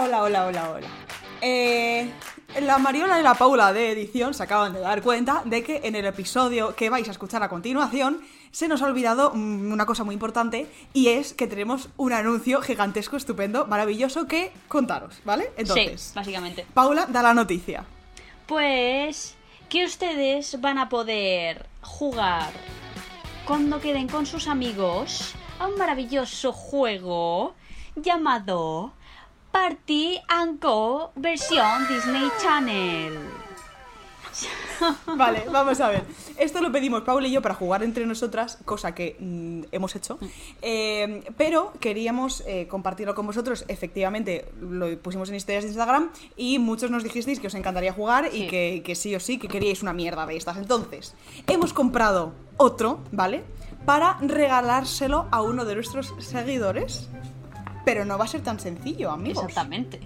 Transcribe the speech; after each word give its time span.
Hola, 0.00 0.22
hola, 0.22 0.46
hola, 0.46 0.46
hola, 0.46 0.70
hola. 0.70 0.88
Eh, 1.40 2.08
la 2.60 2.78
Mariola 2.78 3.18
y 3.18 3.22
la 3.24 3.34
Paula 3.34 3.72
de 3.72 3.90
edición 3.90 4.32
se 4.32 4.44
acaban 4.44 4.72
de 4.72 4.78
dar 4.78 5.02
cuenta 5.02 5.42
de 5.44 5.64
que 5.64 5.80
en 5.82 5.96
el 5.96 6.06
episodio 6.06 6.76
que 6.76 6.88
vais 6.88 7.08
a 7.08 7.10
escuchar 7.10 7.42
a 7.42 7.48
continuación 7.48 8.20
se 8.52 8.68
nos 8.68 8.80
ha 8.80 8.86
olvidado 8.86 9.32
mm, 9.34 9.72
una 9.72 9.86
cosa 9.86 10.04
muy 10.04 10.14
importante 10.14 10.68
y 10.92 11.08
es 11.08 11.34
que 11.34 11.48
tenemos 11.48 11.88
un 11.96 12.12
anuncio 12.12 12.60
gigantesco, 12.62 13.16
estupendo, 13.16 13.66
maravilloso 13.66 14.28
que 14.28 14.52
contaros, 14.68 15.20
¿vale? 15.24 15.50
Entonces, 15.56 16.00
sí, 16.00 16.12
básicamente. 16.14 16.64
Paula 16.74 17.06
da 17.06 17.20
la 17.20 17.34
noticia. 17.34 17.84
Pues 18.46 19.34
que 19.68 19.84
ustedes 19.84 20.60
van 20.60 20.78
a 20.78 20.88
poder 20.88 21.66
jugar 21.82 22.52
cuando 23.44 23.80
queden 23.80 24.06
con 24.06 24.26
sus 24.26 24.46
amigos 24.46 25.34
a 25.58 25.66
un 25.66 25.76
maravilloso 25.76 26.52
juego 26.52 27.54
llamado 27.96 28.92
Party 29.58 30.20
and 30.28 30.62
Go 30.62 31.10
versión 31.16 31.88
Disney 31.88 32.30
Channel. 32.40 33.18
Vale, 35.16 35.46
vamos 35.50 35.80
a 35.80 35.88
ver. 35.88 36.04
Esto 36.36 36.60
lo 36.60 36.70
pedimos 36.70 37.02
Paula 37.02 37.26
y 37.26 37.32
yo 37.32 37.42
para 37.42 37.56
jugar 37.56 37.82
entre 37.82 38.06
nosotras, 38.06 38.58
cosa 38.64 38.94
que 38.94 39.16
mm, 39.18 39.62
hemos 39.72 39.96
hecho. 39.96 40.20
Eh, 40.62 41.24
pero 41.36 41.72
queríamos 41.80 42.44
eh, 42.46 42.68
compartirlo 42.68 43.16
con 43.16 43.26
vosotros. 43.26 43.64
Efectivamente, 43.66 44.48
lo 44.60 44.96
pusimos 45.00 45.28
en 45.28 45.34
historias 45.34 45.64
de 45.64 45.70
Instagram 45.70 46.12
y 46.36 46.60
muchos 46.60 46.92
nos 46.92 47.02
dijisteis 47.02 47.40
que 47.40 47.48
os 47.48 47.54
encantaría 47.54 47.92
jugar 47.92 48.30
y 48.32 48.46
que, 48.46 48.82
que 48.84 48.94
sí 48.94 49.16
o 49.16 49.20
sí, 49.20 49.38
que 49.38 49.48
queríais 49.48 49.82
una 49.82 49.92
mierda 49.92 50.24
de 50.24 50.36
estas. 50.36 50.56
Entonces, 50.56 51.16
hemos 51.48 51.72
comprado 51.72 52.32
otro, 52.58 53.00
¿vale? 53.10 53.42
Para 53.84 54.18
regalárselo 54.20 55.26
a 55.32 55.42
uno 55.42 55.64
de 55.64 55.74
nuestros 55.74 56.14
seguidores. 56.20 57.08
Pero 57.88 58.04
no 58.04 58.18
va 58.18 58.26
a 58.26 58.28
ser 58.28 58.42
tan 58.42 58.60
sencillo, 58.60 59.10
amigos. 59.10 59.44
Exactamente. 59.44 59.98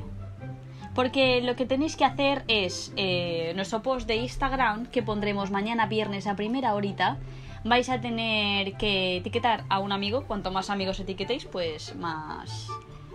Porque 0.95 1.43
lo 1.43 1.57
que 1.57 1.67
tenéis 1.67 1.97
que 1.97 2.05
hacer 2.05 2.45
es 2.47 2.93
eh, 2.95 3.53
nuestro 3.57 3.83
post 3.83 4.07
de 4.07 4.15
Instagram, 4.15 4.87
que 4.87 5.03
pondremos 5.03 5.51
mañana 5.51 5.87
viernes 5.87 6.29
a 6.29 6.37
primera 6.37 6.77
horita, 6.77 7.19
vais 7.65 7.89
a 7.89 8.01
tener 8.01 8.75
que 8.75 9.17
etiquetar 9.17 9.65
a 9.69 9.81
un 9.81 9.91
amigo. 9.91 10.27
Cuanto 10.29 10.53
más 10.53 10.71
amigos 10.71 11.01
etiquetéis, 11.01 11.45
pues 11.47 11.97
más, 11.97 12.69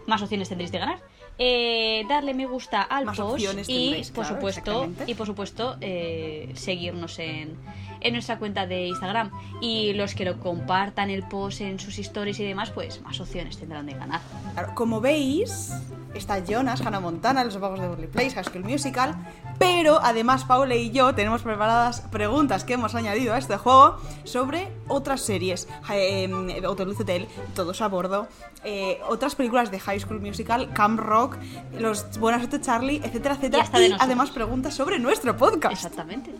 más 0.05 0.21
opciones 0.21 0.49
tendréis 0.49 0.73
de 0.73 0.79
ganar. 0.79 0.99
Eh, 1.39 2.03
darle 2.09 2.33
me 2.33 2.45
gusta 2.47 2.81
al 2.81 3.05
Más 3.05 3.17
post 3.17 3.39
y 3.39 3.45
tendréis, 3.45 4.11
por 4.11 4.25
claro, 4.25 4.35
supuesto 4.35 4.89
y 5.05 5.13
por 5.13 5.27
supuesto 5.27 5.77
eh, 5.81 6.52
seguirnos 6.55 7.19
en, 7.19 7.55
en 8.02 8.13
nuestra 8.13 8.39
cuenta 8.39 8.66
de 8.66 8.88
Instagram. 8.88 9.31
Y 9.61 9.93
los 9.93 10.15
que 10.15 10.25
lo 10.25 10.39
compartan 10.39 11.09
el 11.09 11.23
post 11.23 11.61
en 11.61 11.80
sus 11.80 11.99
stories 11.99 12.39
y 12.39 12.43
demás 12.43 12.71
pues 12.71 13.02
más 13.02 13.19
opciones 13.19 13.58
tendrán 13.58 13.85
de 13.85 13.93
ganar. 13.93 14.21
Claro, 14.53 14.73
como 14.73 14.99
veis, 14.99 15.71
está 16.17 16.43
Jonas, 16.43 16.81
Hannah 16.81 16.99
Montana, 16.99 17.43
Los 17.43 17.59
Vagos 17.59 17.79
de 17.79 17.87
Burley 17.87 18.07
Place, 18.07 18.31
High 18.31 18.43
School 18.43 18.63
Musical, 18.63 19.15
pero 19.57 19.99
además 20.01 20.43
Paula 20.45 20.75
y 20.75 20.91
yo 20.91 21.13
tenemos 21.15 21.41
preparadas 21.41 22.01
preguntas 22.01 22.63
que 22.63 22.73
hemos 22.73 22.95
añadido 22.95 23.33
a 23.33 23.37
este 23.37 23.57
juego 23.57 23.97
sobre 24.23 24.71
otras 24.87 25.21
series, 25.21 25.67
eh, 25.91 26.29
Hotel 26.65 26.95
Hotel, 26.97 27.27
Todos 27.55 27.81
a 27.81 27.87
Bordo, 27.87 28.27
eh, 28.63 28.99
otras 29.07 29.35
películas 29.35 29.71
de 29.71 29.79
High 29.79 29.99
School 29.99 30.19
Musical, 30.19 30.73
Camp 30.73 30.99
Rock, 30.99 31.37
Los 31.79 32.17
Buenas 32.19 32.41
noches 32.41 32.61
Charlie, 32.61 32.97
etcétera, 33.03 33.35
etcétera, 33.35 33.65
y 33.79 33.95
además 33.99 34.31
preguntas 34.31 34.73
sobre 34.73 34.99
nuestro 34.99 35.35
podcast. 35.37 35.73
exactamente 35.73 36.33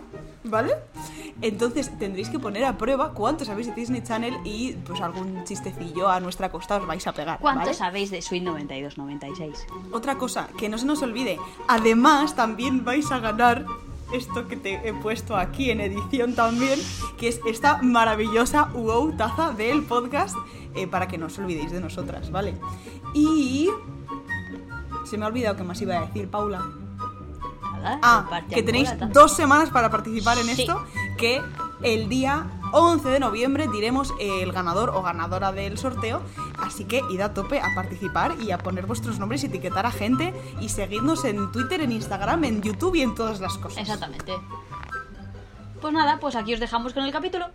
¿Vale? 0.50 0.74
Entonces 1.42 1.92
tendréis 2.00 2.30
que 2.30 2.40
poner 2.40 2.66
a 2.66 2.78
prueba 2.78 3.12
cuánto 3.14 3.46
sabéis 3.46 3.68
de 3.68 3.74
Disney 3.74 4.02
Channel 4.02 4.38
y 4.44 4.74
pues 4.74 5.02
algún 5.02 5.44
chistecillo 5.44 6.10
a 6.10 6.20
nuestra 6.20 6.50
costa 6.50 6.78
os 6.78 6.88
vais 6.88 7.06
a 7.06 7.12
pegar. 7.12 7.40
¿Cuánto 7.40 7.66
¿vale? 7.66 7.74
sabéis 7.74 8.10
de 8.10 8.22
Sweet 8.22 8.44
92-96? 8.44 9.54
Otra 9.92 10.18
cosa, 10.18 10.48
que 10.58 10.68
no 10.68 10.78
se 10.78 10.86
nos 10.86 11.02
olvide, 11.04 11.38
además 11.68 12.36
también 12.36 12.84
vais 12.84 13.12
a 13.12 13.20
ganar 13.20 13.66
esto 14.12 14.48
que 14.48 14.56
te 14.56 14.88
he 14.88 14.94
puesto 14.94 15.36
aquí 15.36 15.70
en 15.70 15.82
edición 15.82 16.34
también, 16.34 16.80
que 17.18 17.28
es 17.28 17.40
esta 17.46 17.82
maravillosa 17.82 18.66
wow 18.74 19.12
taza 19.16 19.52
del 19.52 19.84
podcast, 19.84 20.36
eh, 20.76 20.88
para 20.88 21.08
que 21.08 21.18
no 21.18 21.28
os 21.28 21.38
olvidéis 21.38 21.72
de 21.72 21.82
nosotras, 21.82 22.32
¿vale? 22.32 22.56
Y... 23.14 23.70
Se 25.06 25.18
me 25.18 25.24
ha 25.24 25.30
olvidado 25.30 25.56
que 25.56 25.64
más 25.64 25.82
iba 25.82 25.98
a 25.98 26.06
decir, 26.06 26.30
Paula. 26.30 26.66
Nada, 27.96 28.00
Ah, 28.04 28.42
que 28.50 28.64
tenéis 28.64 28.90
dos 29.14 29.34
semanas 29.36 29.70
para 29.70 29.90
participar 29.90 30.38
en 30.38 30.46
Sí. 30.46 30.62
esto, 30.64 30.84
que 31.18 31.42
el 31.84 32.10
día 32.10 32.48
11 32.74 33.08
de 33.10 33.20
noviembre 33.20 33.68
diremos 33.72 34.14
el 34.20 34.52
ganador 34.52 34.90
o 34.90 35.02
ganadora 35.02 35.52
del 35.52 35.78
sorteo, 35.78 36.22
así 36.60 36.84
que 36.86 37.02
id 37.10 37.22
a 37.22 37.34
tope 37.34 37.60
a 37.62 37.74
participar 37.76 38.36
y 38.42 38.52
a 38.52 38.58
poner 38.58 38.86
vuestros 38.86 39.20
nombres 39.20 39.44
y 39.44 39.48
etiquetar 39.48 39.86
a 39.86 39.92
gente 39.92 40.34
y 40.60 40.70
seguidnos 40.70 41.24
en 41.26 41.52
Twitter, 41.52 41.82
en 41.82 41.92
Instagram, 41.94 42.44
en 42.44 42.62
YouTube 42.62 42.96
y 42.96 43.02
en 43.04 43.16
todas 43.16 43.40
las 43.40 43.58
cosas. 43.58 43.78
Exactamente. 43.80 44.34
Pues 45.82 45.94
nada, 45.94 46.20
pues 46.20 46.36
aquí 46.36 46.54
os 46.54 46.60
dejamos 46.60 46.94
con 46.94 47.04
el 47.04 47.12
capítulo. 47.12 47.46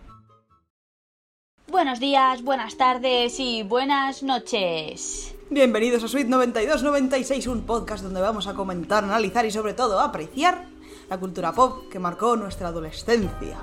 Buenos 1.67 1.99
días, 1.99 2.43
buenas 2.43 2.77
tardes 2.77 3.39
y 3.39 3.63
buenas 3.63 4.21
noches. 4.21 5.33
Bienvenidos 5.49 6.03
a 6.03 6.07
Suite 6.07 6.29
9296, 6.29 7.47
un 7.47 7.63
podcast 7.63 8.03
donde 8.03 8.21
vamos 8.21 8.47
a 8.47 8.53
comentar, 8.53 9.03
analizar 9.03 9.45
y 9.45 9.51
sobre 9.51 9.73
todo 9.73 9.99
apreciar 9.99 10.65
la 11.09 11.19
cultura 11.19 11.53
pop 11.53 11.89
que 11.89 11.99
marcó 11.99 12.35
nuestra 12.35 12.67
adolescencia. 12.67 13.57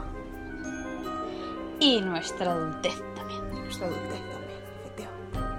Y 1.79 2.01
nuestra 2.01 2.53
adultez 2.53 2.95
también. 3.15 3.65
Nuestra 3.65 3.87
adultez 3.87 4.21
también, 4.31 4.61
efectivamente. 4.81 5.51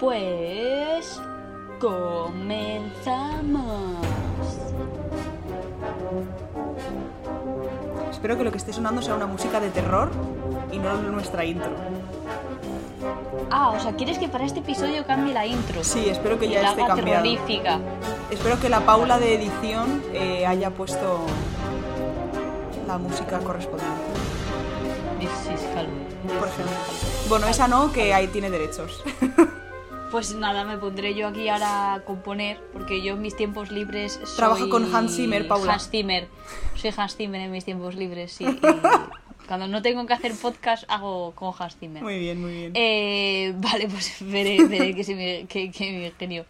Pues... 0.00 1.20
Comenzamos. 1.80 3.34
Espero 8.10 8.38
que 8.38 8.44
lo 8.44 8.50
que 8.50 8.58
esté 8.58 8.72
sonando 8.72 9.02
sea 9.02 9.16
una 9.16 9.26
música 9.26 9.60
de 9.60 9.68
terror 9.70 10.10
y 10.74 10.78
no 10.78 10.94
nuestra 11.02 11.44
intro. 11.44 11.70
Ah, 13.50 13.70
o 13.70 13.80
sea, 13.80 13.92
¿quieres 13.92 14.18
que 14.18 14.28
para 14.28 14.44
este 14.44 14.60
episodio 14.60 15.06
cambie 15.06 15.32
la 15.32 15.46
intro? 15.46 15.84
Sí, 15.84 16.08
espero 16.08 16.38
que 16.38 16.46
Y 16.46 16.50
ya 16.50 16.62
la 16.62 16.70
esté 16.70 16.82
terrorífica. 16.94 17.78
Espero 18.30 18.58
que 18.58 18.68
la 18.68 18.80
Paula 18.80 19.18
de 19.18 19.34
edición 19.34 20.02
eh, 20.12 20.46
haya 20.46 20.70
puesto 20.70 21.26
la 22.86 22.98
música 22.98 23.38
correspondiente, 23.40 23.94
por 26.38 26.48
ejemplo. 26.48 26.76
Bueno, 27.28 27.46
esa 27.46 27.68
no, 27.68 27.92
que 27.92 28.12
ahí 28.12 28.28
tiene 28.28 28.50
derechos. 28.50 29.02
Pues 30.10 30.32
nada, 30.36 30.64
me 30.64 30.78
pondré 30.78 31.16
yo 31.16 31.26
aquí 31.26 31.48
ahora 31.48 31.94
a 31.94 32.04
componer, 32.04 32.62
porque 32.72 33.02
yo 33.02 33.14
en 33.14 33.20
mis 33.20 33.34
tiempos 33.34 33.72
libres 33.72 34.20
soy... 34.22 34.36
Trabaja 34.36 34.68
con 34.68 34.94
Hans 34.94 35.16
Zimmer, 35.16 35.48
Paula. 35.48 35.72
Hans 35.72 35.90
Zimmer. 35.90 36.28
Soy 36.76 36.92
Hans 36.96 37.16
Zimmer 37.16 37.40
en 37.40 37.50
mis 37.50 37.64
tiempos 37.64 37.96
libres, 37.96 38.30
sí. 38.30 38.46
y 39.23 39.23
cuando 39.46 39.66
no 39.68 39.82
tengo 39.82 40.06
que 40.06 40.12
hacer 40.12 40.32
podcast, 40.34 40.84
hago 40.88 41.32
con 41.32 41.52
Hans 41.58 41.76
Zimmer. 41.76 42.02
Muy 42.02 42.18
bien, 42.18 42.40
muy 42.40 42.52
bien. 42.52 42.72
Eh, 42.74 43.52
vale, 43.58 43.88
pues 43.88 44.16
veré, 44.20 44.62
veré 44.64 44.94
que, 44.94 45.04
se 45.04 45.14
me, 45.14 45.46
que, 45.46 45.70
que 45.70 45.92
me 45.92 46.12
genio. 46.18 46.46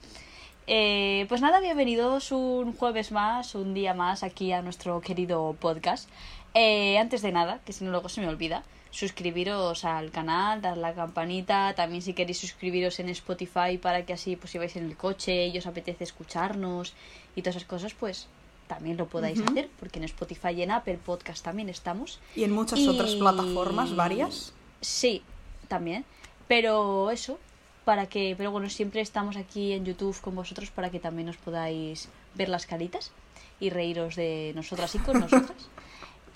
Eh, 0.66 1.26
pues 1.28 1.40
nada, 1.40 1.60
bienvenidos 1.60 2.32
un 2.32 2.72
jueves 2.72 3.12
más, 3.12 3.54
un 3.54 3.74
día 3.74 3.92
más 3.92 4.22
aquí 4.22 4.52
a 4.52 4.62
nuestro 4.62 5.00
querido 5.00 5.54
podcast. 5.60 6.08
Eh, 6.54 6.98
antes 6.98 7.20
de 7.20 7.32
nada, 7.32 7.60
que 7.66 7.72
si 7.72 7.84
no 7.84 7.90
luego 7.90 8.08
se 8.08 8.20
me 8.20 8.28
olvida, 8.28 8.62
suscribiros 8.90 9.84
al 9.84 10.10
canal, 10.10 10.62
dar 10.62 10.78
la 10.78 10.94
campanita, 10.94 11.74
también 11.74 12.00
si 12.00 12.14
queréis 12.14 12.38
suscribiros 12.38 13.00
en 13.00 13.08
Spotify 13.08 13.76
para 13.76 14.06
que 14.06 14.12
así 14.12 14.36
pues 14.36 14.52
si 14.52 14.58
vais 14.58 14.76
en 14.76 14.86
el 14.86 14.96
coche 14.96 15.48
y 15.48 15.58
os 15.58 15.66
apetece 15.66 16.04
escucharnos 16.04 16.94
y 17.34 17.42
todas 17.42 17.56
esas 17.56 17.68
cosas, 17.68 17.92
pues 17.92 18.28
también 18.66 18.96
lo 18.96 19.06
podáis 19.06 19.40
hacer, 19.40 19.68
porque 19.78 19.98
en 19.98 20.04
Spotify 20.04 20.50
y 20.56 20.62
en 20.62 20.70
Apple 20.70 20.98
Podcast 21.04 21.44
también 21.44 21.68
estamos. 21.68 22.18
Y 22.34 22.44
en 22.44 22.52
muchas 22.52 22.78
Y- 22.80 22.88
otras 22.88 23.14
plataformas, 23.14 23.94
varias. 23.94 24.52
Sí, 24.80 25.22
también. 25.68 26.04
Pero 26.48 27.10
eso, 27.10 27.38
para 27.84 28.06
que. 28.06 28.34
Pero 28.36 28.50
bueno, 28.50 28.68
siempre 28.68 29.00
estamos 29.00 29.36
aquí 29.36 29.72
en 29.72 29.84
YouTube 29.84 30.20
con 30.20 30.34
vosotros 30.34 30.70
para 30.70 30.90
que 30.90 31.00
también 31.00 31.28
os 31.28 31.36
podáis 31.36 32.08
ver 32.34 32.48
las 32.48 32.66
caritas 32.66 33.12
y 33.60 33.70
reíros 33.70 34.16
de 34.16 34.52
nosotras 34.54 34.94
y 34.94 34.98
con 34.98 35.20
nosotras. 35.20 35.56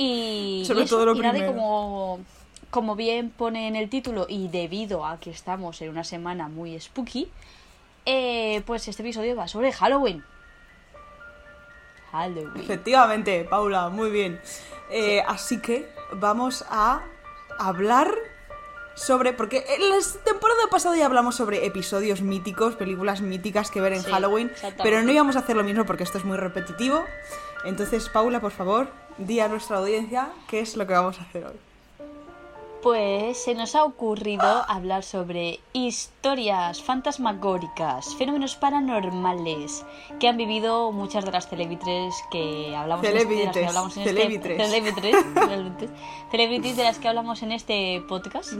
Y, 0.00 0.62
Sobre 0.64 0.82
y 0.82 0.84
eso, 0.84 0.94
todo 0.94 1.06
lo 1.06 1.16
y 1.16 1.18
nada, 1.18 1.44
como, 1.44 2.20
como 2.70 2.94
bien 2.94 3.30
pone 3.30 3.66
en 3.66 3.74
el 3.74 3.90
título, 3.90 4.26
y 4.28 4.46
debido 4.46 5.04
a 5.04 5.18
que 5.18 5.30
estamos 5.30 5.82
en 5.82 5.88
una 5.90 6.04
semana 6.04 6.46
muy 6.48 6.78
spooky, 6.78 7.28
eh, 8.06 8.62
pues 8.64 8.86
este 8.86 9.02
episodio 9.02 9.34
va 9.34 9.48
sobre 9.48 9.72
Halloween. 9.72 10.22
Halloween. 12.12 12.52
Efectivamente, 12.56 13.44
Paula, 13.48 13.88
muy 13.88 14.10
bien. 14.10 14.40
Eh, 14.90 15.22
Así 15.26 15.60
que 15.60 15.88
vamos 16.12 16.64
a 16.70 17.02
hablar 17.58 18.14
sobre. 18.94 19.32
Porque 19.32 19.64
en 19.68 19.90
la 19.90 19.96
temporada 20.24 20.60
pasada 20.70 20.96
ya 20.96 21.06
hablamos 21.06 21.36
sobre 21.36 21.66
episodios 21.66 22.22
míticos, 22.22 22.76
películas 22.76 23.20
míticas 23.20 23.70
que 23.70 23.80
ver 23.80 23.92
en 23.92 24.02
Sí, 24.02 24.10
Halloween. 24.10 24.50
Pero 24.82 25.02
no 25.02 25.12
íbamos 25.12 25.36
a 25.36 25.40
hacer 25.40 25.56
lo 25.56 25.64
mismo 25.64 25.84
porque 25.84 26.04
esto 26.04 26.18
es 26.18 26.24
muy 26.24 26.36
repetitivo. 26.36 27.04
Entonces, 27.64 28.08
Paula, 28.08 28.40
por 28.40 28.52
favor, 28.52 28.88
di 29.18 29.40
a 29.40 29.48
nuestra 29.48 29.78
audiencia 29.78 30.28
qué 30.48 30.60
es 30.60 30.76
lo 30.76 30.86
que 30.86 30.92
vamos 30.94 31.18
a 31.18 31.22
hacer 31.22 31.44
hoy. 31.44 31.56
Pues 32.88 33.36
se 33.44 33.54
nos 33.54 33.74
ha 33.74 33.84
ocurrido 33.84 34.64
hablar 34.66 35.02
sobre 35.04 35.60
historias 35.74 36.82
fantasmagóricas, 36.82 38.14
fenómenos 38.14 38.56
paranormales 38.56 39.84
que 40.18 40.26
han 40.26 40.38
vivido 40.38 40.90
muchas 40.90 41.26
de 41.26 41.30
las 41.32 41.50
celebrities 41.50 42.14
que 42.30 42.74
hablamos, 42.74 43.04
en 43.04 43.14
este- 43.18 43.28
de 43.28 43.44
las 43.44 43.52
que 43.52 43.58
Celebrites, 43.58 43.68
hablamos 43.68 43.96
en 43.98 44.02
este 44.04 44.14
celebrities, 44.14 45.16
celebrities 46.30 46.76
de 46.78 46.82
las 46.84 46.98
que 46.98 47.08
hablamos 47.08 47.42
en 47.42 47.52
este 47.52 48.02
podcast. 48.08 48.54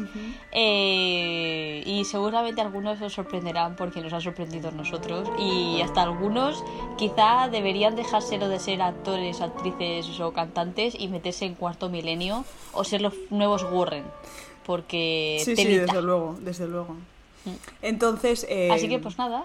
Eh, 0.52 1.82
y 1.86 2.04
seguramente 2.04 2.60
algunos 2.60 3.00
os 3.00 3.14
sorprenderán 3.14 3.76
porque 3.76 4.02
nos 4.02 4.12
han 4.12 4.20
sorprendido 4.20 4.68
a 4.68 4.72
nosotros 4.72 5.26
y 5.38 5.80
hasta 5.80 6.02
algunos 6.02 6.62
quizá 6.98 7.48
deberían 7.50 7.96
dejárselo 7.96 8.50
de 8.50 8.58
ser 8.58 8.82
actores, 8.82 9.40
actrices 9.40 10.20
o 10.20 10.34
cantantes 10.34 10.94
y 10.98 11.08
meterse 11.08 11.46
en 11.46 11.54
cuarto 11.54 11.88
milenio 11.88 12.44
o 12.74 12.84
ser 12.84 13.00
los 13.00 13.14
nuevos 13.30 13.62
Warren 13.72 14.17
porque 14.66 15.40
Sí, 15.44 15.56
sí, 15.56 15.64
desde 15.76 16.02
luego, 16.02 16.36
desde 16.40 16.66
luego. 16.68 16.96
Entonces, 17.82 18.46
eh, 18.48 18.70
Así 18.72 18.88
que 18.88 18.98
pues 18.98 19.16
nada, 19.18 19.44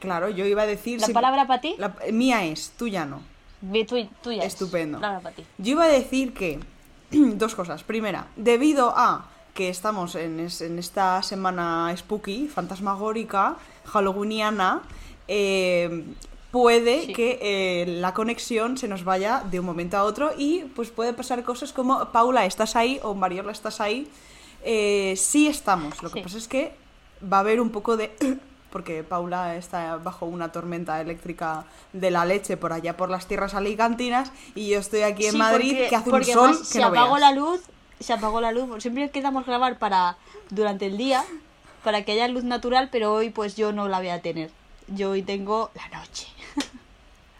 claro, 0.00 0.28
yo 0.28 0.44
iba 0.44 0.62
a 0.62 0.66
decir... 0.66 1.00
la 1.00 1.08
palabra 1.08 1.46
para 1.46 1.60
ti, 1.60 1.74
la- 1.78 1.96
mía 2.12 2.44
es, 2.44 2.70
tuya 2.76 3.04
no. 3.04 3.22
tuya 4.22 4.42
es. 4.44 4.52
Estupendo. 4.54 5.00
Palabra 5.00 5.20
para 5.20 5.34
ti. 5.36 5.44
Yo 5.58 5.72
iba 5.72 5.84
a 5.84 5.88
decir 5.88 6.34
que 6.34 6.60
dos 7.10 7.54
cosas. 7.54 7.82
Primera, 7.84 8.26
debido 8.36 8.92
a 8.96 9.26
que 9.54 9.68
estamos 9.70 10.14
en, 10.14 10.40
es- 10.40 10.60
en 10.60 10.78
esta 10.78 11.22
semana 11.22 11.92
spooky, 11.96 12.48
fantasmagórica, 12.48 13.56
halloweeniana, 13.92 14.82
eh, 15.26 16.04
puede 16.50 17.06
Sí. 17.06 17.12
que 17.12 17.38
eh, 17.42 17.86
la 17.86 18.14
conexión 18.14 18.78
se 18.78 18.88
nos 18.88 19.04
vaya 19.04 19.42
de 19.50 19.60
un 19.60 19.66
momento 19.66 19.96
a 19.96 20.04
otro 20.04 20.30
y 20.36 20.60
pues 20.74 20.90
puede 20.90 21.12
pasar 21.12 21.42
cosas 21.44 21.72
como 21.72 22.06
Paula, 22.12 22.46
¿estás 22.46 22.74
ahí? 22.76 22.98
o 23.02 23.14
Mariola, 23.14 23.52
¿estás 23.52 23.80
ahí? 23.80 24.08
Eh, 24.64 25.14
sí 25.16 25.46
estamos. 25.46 26.02
Lo 26.02 26.10
que 26.10 26.20
Sí. 26.20 26.22
pasa 26.24 26.38
es 26.38 26.48
que 26.48 26.72
va 27.22 27.38
a 27.38 27.40
haber 27.40 27.60
un 27.60 27.70
poco 27.70 27.96
de... 27.96 28.10
porque 28.72 29.02
Paula 29.02 29.56
está 29.56 29.96
bajo 29.96 30.26
una 30.26 30.52
tormenta 30.52 31.00
eléctrica 31.00 31.64
de 31.94 32.10
la 32.10 32.24
leche 32.26 32.56
por 32.58 32.72
allá 32.74 32.96
por 32.98 33.08
las 33.08 33.26
tierras 33.26 33.54
alicantinas 33.54 34.30
y 34.54 34.68
yo 34.68 34.78
estoy 34.78 35.02
aquí 35.02 35.24
en 35.26 35.32
Sí, 35.32 35.38
Madrid 35.38 35.72
porque- 35.72 35.88
que 35.88 35.96
hace 35.96 36.10
un 36.10 36.24
sol 36.24 36.58
que 36.58 36.64
se 36.64 36.80
no 36.80 36.86
apagó 36.88 37.14
veas. 37.14 37.20
la 37.20 37.32
luz, 37.32 37.60
se 38.00 38.12
apagó 38.12 38.40
la 38.42 38.52
luz. 38.52 38.82
Siempre 38.82 39.10
quedamos 39.10 39.46
grabar 39.46 39.78
para 39.78 40.16
durante 40.50 40.86
el 40.86 40.96
día 40.98 41.24
para 41.84 42.04
que 42.04 42.12
haya 42.12 42.28
luz 42.28 42.44
natural, 42.44 42.88
pero 42.92 43.12
hoy 43.14 43.30
pues 43.30 43.56
yo 43.56 43.72
no 43.72 43.88
la 43.88 43.98
voy 43.98 44.08
a 44.08 44.20
tener. 44.20 44.50
Yo 44.88 45.10
hoy 45.10 45.22
tengo 45.22 45.70
la 45.74 45.98
noche. 45.98 46.26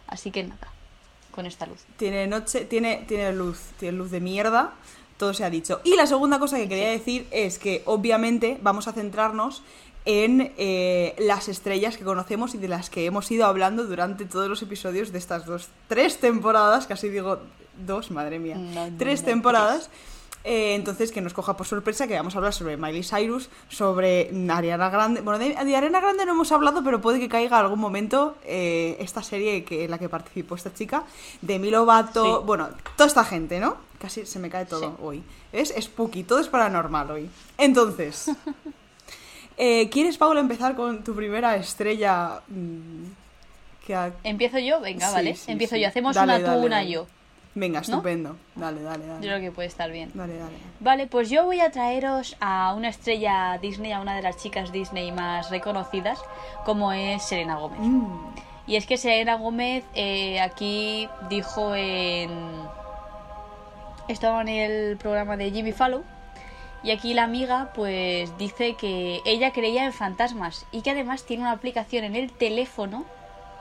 Así 0.09 0.31
que 0.31 0.43
nada, 0.43 0.67
con 1.31 1.45
esta 1.45 1.65
luz. 1.65 1.79
Tiene 1.97 2.27
noche, 2.27 2.65
tiene, 2.65 3.05
tiene 3.07 3.31
luz, 3.33 3.59
tiene 3.79 3.97
luz 3.97 4.11
de 4.11 4.19
mierda, 4.19 4.73
todo 5.17 5.33
se 5.33 5.43
ha 5.43 5.49
dicho. 5.49 5.81
Y 5.83 5.95
la 5.95 6.07
segunda 6.07 6.39
cosa 6.39 6.57
que 6.57 6.67
quería 6.67 6.89
decir 6.89 7.27
es 7.31 7.59
que 7.59 7.83
obviamente 7.85 8.57
vamos 8.61 8.87
a 8.87 8.93
centrarnos 8.93 9.61
en 10.05 10.53
eh, 10.57 11.15
las 11.19 11.49
estrellas 11.49 11.97
que 11.97 12.03
conocemos 12.03 12.55
y 12.55 12.57
de 12.57 12.67
las 12.67 12.89
que 12.89 13.05
hemos 13.05 13.29
ido 13.29 13.45
hablando 13.45 13.83
durante 13.85 14.25
todos 14.25 14.49
los 14.49 14.61
episodios 14.61 15.11
de 15.11 15.19
estas 15.19 15.45
dos, 15.45 15.67
tres 15.87 16.19
temporadas, 16.19 16.87
casi 16.87 17.09
digo 17.09 17.39
dos, 17.85 18.09
madre 18.09 18.39
mía, 18.39 18.55
No, 18.55 18.89
no, 18.89 18.97
tres 18.97 19.21
no, 19.21 19.27
temporadas. 19.27 19.89
Eh, 20.45 20.73
entonces, 20.75 21.11
que 21.11 21.19
nos 21.21 21.33
coja 21.33 21.57
por 21.57 21.67
sorpresa 21.67 22.07
que 22.07 22.15
vamos 22.15 22.33
a 22.33 22.37
hablar 22.37 22.53
sobre 22.53 22.77
Miley 22.77 23.03
Cyrus, 23.03 23.49
sobre 23.67 24.31
Ariana 24.49 24.89
Grande. 24.89 25.19
Bueno, 25.21 25.37
de, 25.37 25.49
de 25.53 25.75
Ariana 25.75 25.99
Grande 25.99 26.25
no 26.25 26.31
hemos 26.31 26.51
hablado, 26.53 26.81
pero 26.83 27.01
puede 27.01 27.19
que 27.19 27.27
caiga 27.27 27.59
algún 27.59 27.79
momento 27.79 28.37
eh, 28.45 28.95
esta 28.99 29.21
serie 29.21 29.65
que, 29.65 29.83
en 29.83 29.91
la 29.91 29.97
que 29.97 30.07
participó 30.07 30.55
esta 30.55 30.73
chica, 30.73 31.03
de 31.41 31.59
Lovato, 31.59 32.23
Sí. 32.39 32.45
bueno, 32.45 32.69
toda 32.95 33.07
esta 33.07 33.25
gente, 33.25 33.59
¿no? 33.59 33.75
Casi 33.99 34.25
se 34.25 34.39
me 34.39 34.49
cae 34.49 34.65
todo 34.65 34.79
Sí. 34.81 34.95
hoy. 35.01 35.23
Es 35.51 35.73
spooky, 35.77 36.23
todo 36.23 36.39
es 36.39 36.47
paranormal 36.47 37.11
hoy. 37.11 37.29
Entonces, 37.57 38.31
eh, 39.57 39.89
¿quieres, 39.89 40.17
Paula, 40.17 40.39
empezar 40.39 40.75
con 40.75 41.03
tu 41.03 41.13
primera 41.13 41.57
estrella? 41.57 42.39
mm, 42.47 43.03
que 43.85 43.93
ha- 43.95 44.13
¿Empiezo 44.23 44.57
yo? 44.59 44.79
Venga, 44.79 45.07
Sí, 45.09 45.13
vale. 45.13 45.37
Empiezo 45.47 45.75
yo. 45.75 45.87
Hacemos 45.87 46.15
Dale, 46.15 46.35
una 46.35 46.39
tú, 46.45 46.51
dale, 46.51 46.65
una 46.65 46.75
dale. 46.77 46.91
yo. 46.91 47.07
Venga, 47.55 47.79
estupendo. 47.79 48.37
Dale, 48.55 48.81
dale, 48.83 49.03
Yo 49.05 49.13
dale. 49.13 49.27
creo 49.27 49.39
que 49.41 49.51
puede 49.51 49.67
estar 49.67 49.91
bien. 49.91 50.11
Dale, 50.13 50.37
dale. 50.37 50.55
Vale, 50.79 51.07
pues 51.07 51.29
yo 51.29 51.45
voy 51.45 51.59
a 51.59 51.71
traeros 51.71 52.37
a 52.39 52.73
una 52.75 52.89
estrella 52.89 53.57
Disney, 53.61 53.91
a 53.91 53.99
una 54.01 54.15
de 54.15 54.21
las 54.21 54.37
chicas 54.37 54.71
Disney 54.71 55.11
más 55.11 55.49
reconocidas, 55.49 56.19
como 56.65 56.91
es 56.93 57.23
Selena 57.23 57.55
Gómez. 57.57 57.79
Mm, 57.81 58.27
Y 58.67 58.75
es 58.75 58.85
que 58.85 58.97
Selena 58.97 59.35
Gómez 59.35 59.83
eh, 59.95 60.39
aquí 60.39 61.09
dijo 61.29 61.73
en... 61.75 62.29
Estaba 64.07 64.41
en 64.41 64.47
el 64.47 64.97
programa 64.97 65.35
de 65.37 65.51
Jimmy 65.51 65.71
Fallon 65.71 66.03
y 66.81 66.91
aquí 66.91 67.13
la 67.13 67.23
amiga 67.23 67.71
pues 67.75 68.35
dice 68.37 68.75
que 68.75 69.21
ella 69.25 69.51
creía 69.51 69.85
en 69.85 69.93
fantasmas 69.93 70.65
y 70.71 70.81
que 70.81 70.91
además 70.91 71.25
tiene 71.25 71.43
una 71.43 71.51
aplicación 71.51 72.05
en 72.05 72.15
el 72.15 72.31
teléfono 72.31 73.05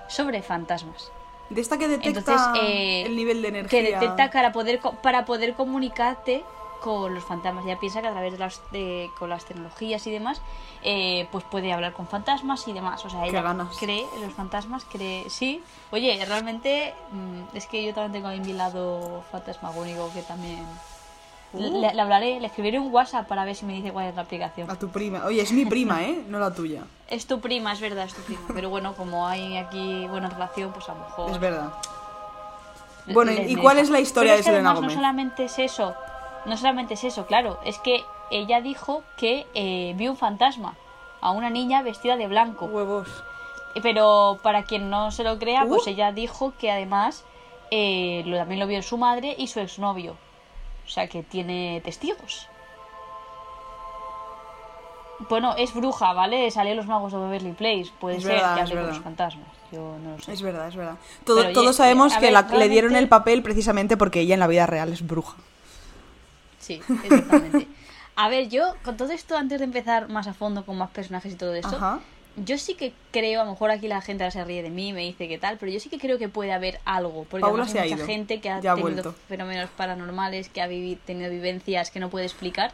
sobre 0.08 0.40
fantasmas. 0.40 1.10
De 1.50 1.60
esta 1.60 1.78
que 1.78 1.88
detecta 1.88 2.18
Entonces, 2.18 2.62
eh, 2.62 3.02
el 3.06 3.16
nivel 3.16 3.42
de 3.42 3.48
energía. 3.48 3.80
Que 3.80 3.92
detecta 3.92 4.30
para 4.30 4.52
poder, 4.52 4.80
para 5.02 5.24
poder 5.24 5.54
comunicarte 5.54 6.44
con 6.80 7.14
los 7.14 7.24
fantasmas. 7.24 7.64
Ya 7.64 7.78
piensa 7.78 8.00
que 8.00 8.08
a 8.08 8.12
través 8.12 8.32
de 8.32 8.38
las, 8.38 8.62
de, 8.70 9.10
con 9.18 9.30
las 9.30 9.44
tecnologías 9.44 10.06
y 10.06 10.10
demás, 10.10 10.40
eh, 10.82 11.26
pues 11.32 11.44
puede 11.44 11.72
hablar 11.72 11.92
con 11.92 12.06
fantasmas 12.06 12.66
y 12.68 12.72
demás. 12.72 13.04
O 13.04 13.10
sea, 13.10 13.26
ella 13.26 13.42
ganas. 13.42 13.76
cree 13.78 14.06
en 14.16 14.22
los 14.22 14.32
fantasmas, 14.32 14.84
cree... 14.84 15.28
Sí, 15.30 15.62
oye, 15.90 16.22
realmente 16.26 16.94
mm, 17.12 17.56
es 17.56 17.66
que 17.66 17.84
yo 17.84 17.94
también 17.94 18.12
tengo 18.12 18.28
ahí 18.28 18.40
mi 18.40 18.52
lado 18.52 19.22
fantasmagónico 19.30 20.10
que 20.12 20.22
también... 20.22 20.64
Uh. 21.52 21.80
Le, 21.80 21.94
le 21.94 22.00
hablaré, 22.00 22.40
le 22.40 22.46
escribiré 22.46 22.78
un 22.78 22.92
WhatsApp 22.92 23.26
para 23.26 23.44
ver 23.44 23.54
si 23.54 23.64
me 23.64 23.72
dice 23.72 23.90
cuál 23.92 24.06
es 24.06 24.14
la 24.14 24.22
aplicación. 24.22 24.70
A 24.70 24.76
tu 24.76 24.88
prima. 24.88 25.24
Oye, 25.24 25.40
es 25.40 25.52
mi 25.52 25.64
prima, 25.64 26.04
¿eh? 26.04 26.22
No 26.28 26.38
la 26.38 26.52
tuya. 26.54 26.82
Es 27.08 27.26
tu 27.26 27.40
prima, 27.40 27.72
es 27.72 27.80
verdad, 27.80 28.04
es 28.04 28.14
tu 28.14 28.20
prima. 28.22 28.42
Pero 28.54 28.68
bueno, 28.68 28.94
como 28.94 29.26
hay 29.26 29.56
aquí 29.56 30.06
buena 30.08 30.28
relación, 30.28 30.72
pues 30.72 30.88
a 30.88 30.94
lo 30.94 31.00
mejor... 31.00 31.30
Es 31.30 31.38
verdad. 31.40 31.72
Bueno, 33.06 33.32
¿y 33.32 33.56
cuál 33.56 33.78
es 33.78 33.88
la 33.88 34.00
historia 34.00 34.32
Pero 34.32 34.34
de 34.34 34.40
es 34.40 34.44
que 34.46 34.50
Selena 34.50 34.70
además 34.70 34.82
Gómez? 34.82 34.96
No 34.96 35.00
solamente 35.00 35.44
es 35.44 35.58
eso, 35.58 35.94
no 36.44 36.56
solamente 36.58 36.92
es 36.94 37.04
eso, 37.04 37.24
claro, 37.24 37.58
es 37.64 37.78
que 37.78 38.04
ella 38.30 38.60
dijo 38.60 39.02
que 39.16 39.46
eh, 39.54 39.94
vio 39.96 40.10
un 40.10 40.18
fantasma 40.18 40.74
a 41.22 41.30
una 41.30 41.48
niña 41.48 41.80
vestida 41.80 42.16
de 42.18 42.26
blanco. 42.26 42.66
Huevos. 42.66 43.08
Pero 43.82 44.38
para 44.42 44.64
quien 44.64 44.90
no 44.90 45.10
se 45.10 45.24
lo 45.24 45.38
crea, 45.38 45.64
pues 45.66 45.86
Uh. 45.86 45.90
ella 45.90 46.12
dijo 46.12 46.52
que 46.58 46.70
además 46.70 47.24
eh, 47.70 48.22
lo, 48.26 48.36
también 48.36 48.60
lo 48.60 48.66
vio 48.66 48.82
su 48.82 48.98
madre 48.98 49.34
y 49.38 49.46
su 49.46 49.60
exnovio. 49.60 50.16
O 50.88 50.90
sea 50.90 51.06
que 51.06 51.22
tiene 51.22 51.80
testigos. 51.84 52.48
Bueno, 55.28 55.54
es 55.58 55.74
bruja, 55.74 56.12
¿vale? 56.14 56.50
Sale 56.50 56.74
los 56.74 56.86
magos 56.86 57.12
de 57.12 57.18
Beverly 57.18 57.52
Place. 57.52 57.90
Puede 58.00 58.16
Es 58.16 58.22
ser 58.22 58.32
verdad, 58.36 58.54
que 58.54 58.60
hable 58.62 58.74
con 58.76 58.86
los 58.86 58.98
fantasmas. 59.00 59.48
Yo 59.70 59.96
no 60.02 60.16
lo 60.16 60.22
sé. 60.22 60.32
Es 60.32 60.40
verdad, 60.42 60.68
es 60.68 60.76
verdad. 60.76 60.96
Todo- 61.24 61.40
oye, 61.40 61.52
todos 61.52 61.76
sabemos 61.76 62.14
que 62.14 62.26
ver, 62.26 62.32
la- 62.32 62.42
le 62.42 62.68
dieron 62.68 62.96
el 62.96 63.08
papel 63.08 63.42
precisamente 63.42 63.96
porque 63.96 64.20
ella 64.20 64.34
en 64.34 64.40
la 64.40 64.46
vida 64.46 64.64
real 64.66 64.92
es 64.92 65.06
bruja. 65.06 65.36
Sí, 66.58 66.80
exactamente. 67.04 67.66
A 68.16 68.28
ver, 68.28 68.48
yo 68.48 68.74
con 68.84 68.96
todo 68.96 69.12
esto, 69.12 69.36
antes 69.36 69.58
de 69.58 69.64
empezar 69.64 70.08
más 70.08 70.26
a 70.26 70.34
fondo 70.34 70.64
con 70.64 70.78
más 70.78 70.90
personajes 70.90 71.32
y 71.32 71.36
todo 71.36 71.54
esto, 71.54 71.76
Ajá. 71.76 72.00
Yo 72.44 72.58
sí 72.58 72.74
que 72.74 72.92
creo, 73.12 73.40
a 73.40 73.44
lo 73.44 73.50
mejor 73.52 73.70
aquí 73.70 73.88
la 73.88 74.00
gente 74.00 74.30
se 74.30 74.44
ríe 74.44 74.62
de 74.62 74.70
mí, 74.70 74.92
me 74.92 75.00
dice 75.02 75.28
que 75.28 75.38
tal, 75.38 75.58
pero 75.58 75.70
yo 75.72 75.80
sí 75.80 75.88
que 75.90 75.98
creo 75.98 76.18
que 76.18 76.28
puede 76.28 76.52
haber 76.52 76.80
algo. 76.84 77.24
Porque 77.24 77.42
Paula 77.42 77.64
además 77.64 77.72
se 77.72 77.78
ha 77.78 77.82
hay 77.82 77.88
mucha 77.90 77.96
ido. 77.98 78.06
gente 78.06 78.40
que 78.40 78.50
ha 78.50 78.60
Ya 78.60 78.74
tenido 78.74 79.14
fenómenos 79.28 79.70
paranormales, 79.70 80.48
que 80.48 80.60
ha 80.62 80.68
vivi- 80.68 80.98
tenido 81.04 81.30
vivencias 81.30 81.90
que 81.90 82.00
no 82.00 82.10
puede 82.10 82.26
explicar. 82.26 82.72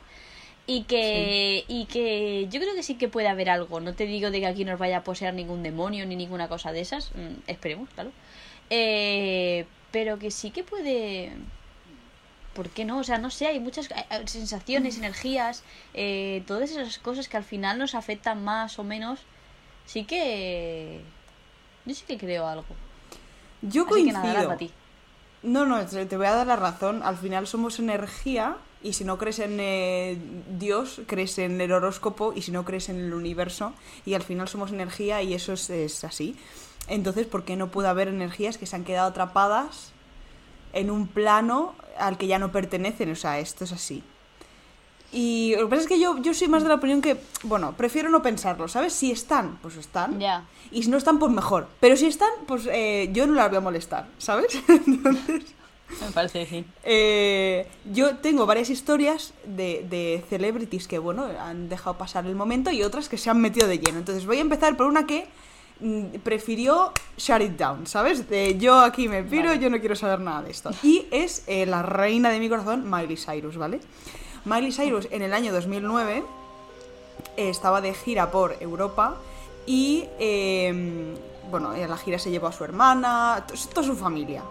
Y 0.66 0.84
que, 0.84 1.64
y 1.68 1.84
que 1.84 2.48
yo 2.50 2.58
creo 2.58 2.74
que 2.74 2.82
sí 2.82 2.94
que 2.94 3.08
puede 3.08 3.28
haber 3.28 3.50
algo. 3.50 3.80
No 3.80 3.94
te 3.94 4.06
digo 4.06 4.30
de 4.30 4.40
que 4.40 4.46
aquí 4.46 4.64
nos 4.64 4.78
vaya 4.78 4.98
a 4.98 5.04
poseer 5.04 5.34
ningún 5.34 5.62
demonio 5.62 6.06
ni 6.06 6.16
ninguna 6.16 6.48
cosa 6.48 6.72
de 6.72 6.80
esas. 6.80 7.10
mm, 7.14 7.48
esperemos, 7.50 7.88
claro. 7.90 8.10
Eh, 8.70 9.66
pero 9.90 10.18
que 10.18 10.30
sí 10.30 10.50
que 10.50 10.64
puede. 10.64 11.32
¿Por 12.54 12.70
qué 12.70 12.84
no? 12.84 12.98
O 12.98 13.04
sea, 13.04 13.18
no 13.18 13.30
sé, 13.30 13.46
hay 13.48 13.58
muchas 13.60 13.90
eh, 13.90 14.04
sensaciones, 14.26 14.96
energías, 14.96 15.64
eh, 15.92 16.42
todas 16.46 16.70
esas 16.70 16.98
cosas 16.98 17.28
que 17.28 17.36
al 17.36 17.44
final 17.44 17.78
nos 17.78 17.94
afectan 17.94 18.42
más 18.44 18.78
o 18.78 18.84
menos. 18.84 19.20
Sí 19.86 20.04
que. 20.04 21.00
Yo 21.84 21.94
sí 21.94 22.04
que 22.06 22.18
creo 22.18 22.46
algo. 22.46 22.64
Yo 23.62 23.82
Así 23.82 24.04
que 24.06 24.12
coincido. 24.12 24.18
nada, 24.18 24.30
ahora 24.30 24.46
para 24.46 24.58
ti. 24.58 24.70
No, 25.42 25.66
no, 25.66 25.84
te 25.86 26.06
te 26.06 26.16
voy 26.16 26.26
a 26.26 26.34
dar 26.34 26.46
la 26.46 26.56
razón. 26.56 27.02
Al 27.02 27.16
final 27.16 27.46
somos 27.46 27.78
energía 27.78 28.56
y 28.82 28.94
si 28.94 29.04
no 29.04 29.18
crees 29.18 29.38
en 29.38 29.58
eh, 29.60 30.18
Dios, 30.58 31.00
crees 31.06 31.38
en 31.38 31.60
el 31.60 31.72
horóscopo 31.72 32.32
y 32.34 32.42
si 32.42 32.50
no 32.50 32.64
crees 32.64 32.88
en 32.88 32.96
el 33.00 33.14
universo 33.14 33.72
y 34.04 34.14
al 34.14 34.22
final 34.22 34.48
somos 34.48 34.72
energía 34.72 35.22
y 35.22 35.34
eso 35.34 35.52
es, 35.54 35.70
es 35.70 36.04
así. 36.04 36.36
Entonces, 36.88 37.26
¿por 37.26 37.44
qué 37.44 37.56
no 37.56 37.70
puede 37.70 37.88
haber 37.88 38.08
energías 38.08 38.58
que 38.58 38.66
se 38.66 38.76
han 38.76 38.84
quedado 38.84 39.08
atrapadas 39.08 39.92
en 40.72 40.90
un 40.90 41.08
plano 41.08 41.74
al 41.98 42.18
que 42.18 42.26
ya 42.26 42.38
no 42.38 42.52
pertenecen? 42.52 43.10
O 43.10 43.16
sea, 43.16 43.38
esto 43.38 43.64
es 43.64 43.72
así. 43.72 44.02
Y 45.14 45.54
lo 45.54 45.62
que 45.62 45.70
pasa 45.70 45.82
es 45.82 45.88
que 45.88 46.00
yo, 46.00 46.18
yo 46.20 46.34
soy 46.34 46.48
más 46.48 46.64
de 46.64 46.68
la 46.68 46.74
opinión 46.74 47.00
que, 47.00 47.16
bueno, 47.44 47.72
prefiero 47.76 48.08
no 48.10 48.20
pensarlo, 48.20 48.66
¿sabes? 48.66 48.92
Si 48.92 49.12
están, 49.12 49.58
pues 49.62 49.76
están. 49.76 50.18
Ya. 50.18 50.44
Y 50.72 50.82
si 50.82 50.90
no 50.90 50.96
están, 50.96 51.20
pues 51.20 51.30
mejor. 51.30 51.68
Pero 51.78 51.96
si 51.96 52.06
están, 52.06 52.30
pues 52.46 52.68
eh, 52.70 53.08
yo 53.12 53.26
no 53.28 53.34
las 53.34 53.48
voy 53.48 53.58
a 53.58 53.60
molestar, 53.60 54.08
¿sabes? 54.18 54.58
Entonces, 54.68 55.44
Me 56.04 56.10
parece 56.12 56.44
bien. 56.46 56.66
Eh, 56.82 57.68
yo 57.92 58.16
tengo 58.16 58.44
varias 58.44 58.70
historias 58.70 59.34
de, 59.44 59.86
de 59.88 60.24
celebrities 60.28 60.88
que, 60.88 60.98
bueno, 60.98 61.26
han 61.40 61.68
dejado 61.68 61.96
pasar 61.96 62.26
el 62.26 62.34
momento 62.34 62.72
y 62.72 62.82
otras 62.82 63.08
que 63.08 63.16
se 63.16 63.30
han 63.30 63.40
metido 63.40 63.68
de 63.68 63.78
lleno. 63.78 63.98
Entonces 63.98 64.26
voy 64.26 64.38
a 64.38 64.40
empezar 64.40 64.76
por 64.76 64.86
una 64.86 65.06
que 65.06 65.28
mm, 65.78 66.16
prefirió 66.24 66.92
shut 67.16 67.40
it 67.40 67.52
down, 67.52 67.86
¿sabes? 67.86 68.28
De 68.28 68.58
yo 68.58 68.80
aquí 68.80 69.08
me 69.08 69.22
piro, 69.22 69.50
Vale. 69.50 69.60
yo 69.60 69.70
no 69.70 69.78
quiero 69.78 69.94
saber 69.94 70.18
nada 70.18 70.42
de 70.42 70.50
esto. 70.50 70.70
Y 70.82 71.06
es 71.12 71.44
eh, 71.46 71.66
la 71.66 71.82
reina 71.82 72.30
de 72.30 72.40
mi 72.40 72.48
corazón, 72.48 72.90
Miley 72.90 73.16
Cyrus, 73.16 73.56
¿vale? 73.56 73.78
Miley 74.44 74.72
Cyrus 74.72 75.08
en 75.10 75.22
el 75.22 75.32
año 75.32 75.52
2009 75.52 76.24
eh, 77.36 77.48
estaba 77.48 77.80
de 77.80 77.94
gira 77.94 78.30
por 78.30 78.56
Europa 78.60 79.16
y, 79.66 80.04
eh, 80.18 81.14
bueno, 81.50 81.74
en 81.74 81.88
la 81.88 81.96
gira 81.96 82.18
se 82.18 82.30
llevó 82.30 82.48
a 82.48 82.52
su 82.52 82.64
hermana, 82.64 83.44
to- 83.48 83.54
toda 83.72 83.86
su 83.86 83.96
familia. 83.96 84.42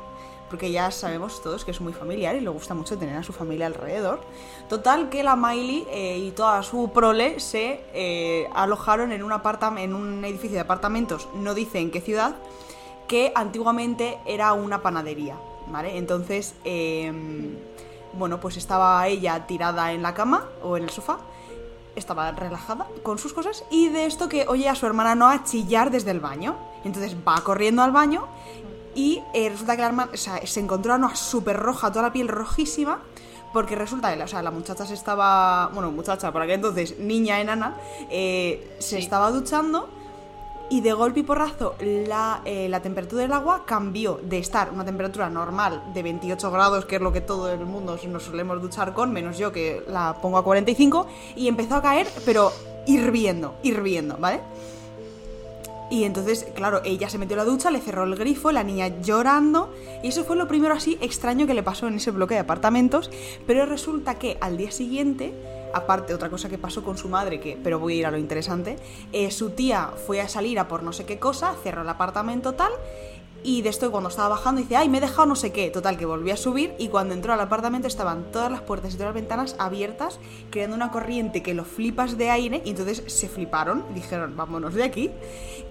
Porque 0.50 0.72
ya 0.72 0.92
sabemos 0.92 1.42
todos 1.42 1.66
que 1.66 1.72
es 1.72 1.82
muy 1.82 1.94
familiar 1.94 2.36
y 2.36 2.40
le 2.42 2.50
gusta 2.50 2.76
mucho 2.76 2.96
tener 2.98 3.18
a 3.18 3.24
su 3.24 3.34
familia 3.34 3.66
alrededor. 3.66 4.20
Total, 4.70 5.10
que 5.10 5.24
la 5.24 5.36
Miley 5.36 5.86
eh, 5.90 6.18
y 6.20 6.32
toda 6.32 6.62
su 6.62 6.92
prole 6.94 7.40
se 7.40 7.82
eh, 7.94 8.48
alojaron 8.54 9.12
en 9.12 9.24
un, 9.24 9.32
en 9.78 9.94
un 9.96 10.26
edificio 10.26 10.56
de 10.56 10.60
apartamentos, 10.60 11.28
no 11.36 11.56
dice 11.56 11.80
en 11.80 11.90
qué 11.90 12.02
ciudad, 12.02 12.36
que 13.08 13.32
antiguamente 13.36 14.20
era 14.28 14.54
una 14.54 14.82
panadería, 14.84 15.38
¿vale? 15.68 15.98
Entonces, 15.98 16.54
em, 16.66 17.56
bueno, 18.14 18.40
pues 18.40 18.58
estaba 18.58 19.06
ella 19.08 19.46
tirada 19.48 19.92
en 19.92 20.02
la 20.02 20.14
cama 20.14 20.46
o 20.64 20.78
en 20.78 20.84
el 20.84 20.90
sofá, 20.90 21.18
estaba 21.96 22.32
relajada 22.32 22.88
con 23.04 23.18
sus 23.20 23.34
cosas 23.34 23.64
y 23.70 23.90
de 23.90 24.06
esto 24.06 24.28
que 24.30 24.46
oye 24.48 24.68
a 24.70 24.76
su 24.76 24.86
hermana 24.86 25.16
Noah 25.16 25.44
chillar 25.44 25.92
desde 25.92 26.12
el 26.12 26.20
baño. 26.20 26.56
Entonces 26.84 27.16
va 27.28 27.40
corriendo 27.42 27.82
al 27.84 27.92
baño 27.92 28.26
y 28.96 29.22
eh, 29.34 29.50
resulta 29.50 29.76
que 29.76 29.82
la 29.82 29.88
hermana, 29.88 30.12
o 30.14 30.18
sea, 30.18 30.46
se 30.46 30.60
encontró 30.60 30.94
a 30.94 30.98
Noah 30.98 31.16
súper 31.16 31.58
roja, 31.58 31.90
toda 31.92 32.04
la 32.04 32.14
piel 32.14 32.28
rojísima. 32.28 33.00
Porque 33.54 33.76
resulta 33.76 34.10
que 34.10 34.16
la, 34.16 34.26
o 34.26 34.28
sea, 34.28 34.42
la 34.42 34.50
muchacha 34.50 34.84
se 34.84 34.96
estaba. 34.96 35.70
Bueno, 35.76 35.92
muchacha, 35.92 36.32
por 36.32 36.42
aquel 36.42 36.56
entonces, 36.56 36.98
niña 36.98 37.40
enana, 37.40 37.76
eh, 38.10 38.76
se 38.80 38.96
Sí. 38.98 39.04
estaba 39.04 39.30
duchando 39.30 39.90
y 40.74 40.82
de 40.82 40.92
golpe 40.94 41.20
y 41.20 41.24
porrazo 41.24 41.76
la, 41.80 42.42
eh, 42.46 42.68
la 42.68 42.82
temperatura 42.82 43.22
del 43.22 43.32
agua 43.32 43.64
cambió 43.64 44.20
de 44.24 44.40
estar 44.40 44.72
una 44.72 44.84
temperatura 44.84 45.30
normal 45.30 45.84
de 45.94 46.02
28 46.02 46.50
grados, 46.50 46.86
que 46.86 46.96
es 46.96 47.02
lo 47.02 47.14
que 47.14 47.22
todo 47.22 47.52
el 47.52 47.64
mundo 47.64 47.96
nos 48.10 48.24
solemos 48.24 48.60
duchar 48.60 48.96
con, 48.96 49.14
menos 49.14 49.38
yo 49.38 49.52
que 49.52 49.84
la 49.88 50.18
pongo 50.20 50.40
a 50.40 50.44
45, 50.44 51.06
y 51.36 51.48
empezó 51.48 51.76
a 51.76 51.84
caer, 51.84 52.08
pero 52.26 52.52
hirviendo, 52.88 53.54
hirviendo, 53.62 54.18
¿vale? 54.18 54.40
Y 55.92 56.06
entonces, 56.06 56.48
claro, 56.56 56.82
ella 56.84 57.08
se 57.08 57.20
metió 57.20 57.36
la 57.36 57.46
ducha, 57.46 57.70
le 57.70 57.80
cerró 57.80 58.06
el 58.06 58.16
grifo, 58.16 58.52
la 58.52 58.64
niña 58.64 58.88
llorando, 59.04 59.72
y 60.02 60.08
eso 60.08 60.24
fue 60.24 60.36
lo 60.36 60.48
primero 60.48 60.74
así 60.74 60.98
extraño 61.02 61.46
que 61.46 61.54
le 61.54 61.62
pasó 61.62 61.88
en 61.88 61.94
ese 61.94 62.10
bloque 62.10 62.34
de 62.34 62.40
apartamentos, 62.40 63.12
pero 63.46 63.68
resulta 63.68 64.16
que 64.16 64.40
al 64.42 64.58
día 64.58 64.72
siguiente, 64.72 65.36
aparte 65.74 66.14
otra 66.14 66.30
cosa 66.30 66.50
que 66.50 66.58
pasó 66.58 66.84
con 66.84 66.98
su 66.98 67.10
madre, 67.10 67.40
que 67.40 67.58
pero 67.64 67.80
voy 67.80 67.94
a 67.94 67.96
ir 67.98 68.06
a 68.06 68.12
lo 68.12 68.18
interesante, 68.18 68.78
eh, 69.12 69.32
su 69.32 69.52
tía 69.52 69.92
fue 70.08 70.22
a 70.22 70.30
salir 70.30 70.60
a 70.60 70.68
por 70.68 70.84
no 70.84 70.94
sé 70.94 71.06
qué 71.06 71.20
cosa, 71.20 71.56
cerró 71.64 71.82
el 71.82 71.90
apartamento 71.90 72.54
tal, 72.54 72.72
y 73.44 73.62
de 73.62 73.70
esto 73.70 73.92
cuando 73.92 74.10
estaba 74.10 74.30
bajando 74.30 74.62
dice, 74.62 74.78
ay, 74.78 74.88
me 74.88 75.00
he 75.00 75.02
dejado 75.02 75.26
no 75.26 75.36
sé 75.36 75.52
qué, 75.52 75.70
total, 75.70 75.98
que 75.98 76.06
volvió 76.06 76.34
a 76.34 76.38
subir 76.38 76.74
y 76.80 76.88
cuando 76.88 77.14
entró 77.14 77.34
al 77.34 77.42
apartamento 77.42 77.88
estaban 77.88 78.32
todas 78.32 78.50
las 78.50 78.62
puertas 78.62 78.94
y 78.94 78.98
todas 78.98 79.10
las 79.14 79.16
ventanas 79.16 79.56
abiertas, 79.60 80.20
creando 80.50 80.78
una 80.78 80.92
corriente 80.92 81.44
que 81.44 81.54
lo 81.54 81.66
flipas 81.66 82.18
de 82.18 82.30
aire 82.30 82.62
y 82.64 82.70
entonces 82.70 83.04
se 83.08 83.28
fliparon, 83.28 83.84
dijeron, 83.94 84.38
vámonos 84.38 84.74
de 84.74 84.84
aquí. 84.84 85.12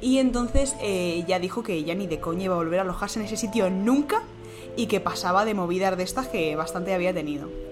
Y 0.02 0.18
entonces 0.18 0.76
eh, 0.82 1.22
ella 1.24 1.38
dijo 1.38 1.62
que 1.62 1.72
ella 1.72 1.94
ni 1.94 2.06
de 2.06 2.20
coña 2.20 2.44
iba 2.44 2.54
a 2.54 2.58
volver 2.58 2.80
a 2.80 2.82
alojarse 2.82 3.20
en 3.20 3.26
ese 3.26 3.38
sitio 3.38 3.70
nunca 3.70 4.22
y 4.76 4.86
que 4.86 5.00
pasaba 5.00 5.44
de 5.46 5.54
movidas 5.54 5.96
de 5.96 6.02
estas 6.02 6.28
que 6.28 6.54
bastante 6.56 6.92
había 6.92 7.14
tenido. 7.14 7.71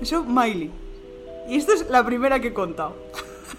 Eso, 0.00 0.24
Miley. 0.24 0.70
Y 1.48 1.56
esta 1.56 1.74
es 1.74 1.88
la 1.88 2.04
primera 2.04 2.40
que 2.40 2.48
he 2.48 2.54
contado. 2.54 2.96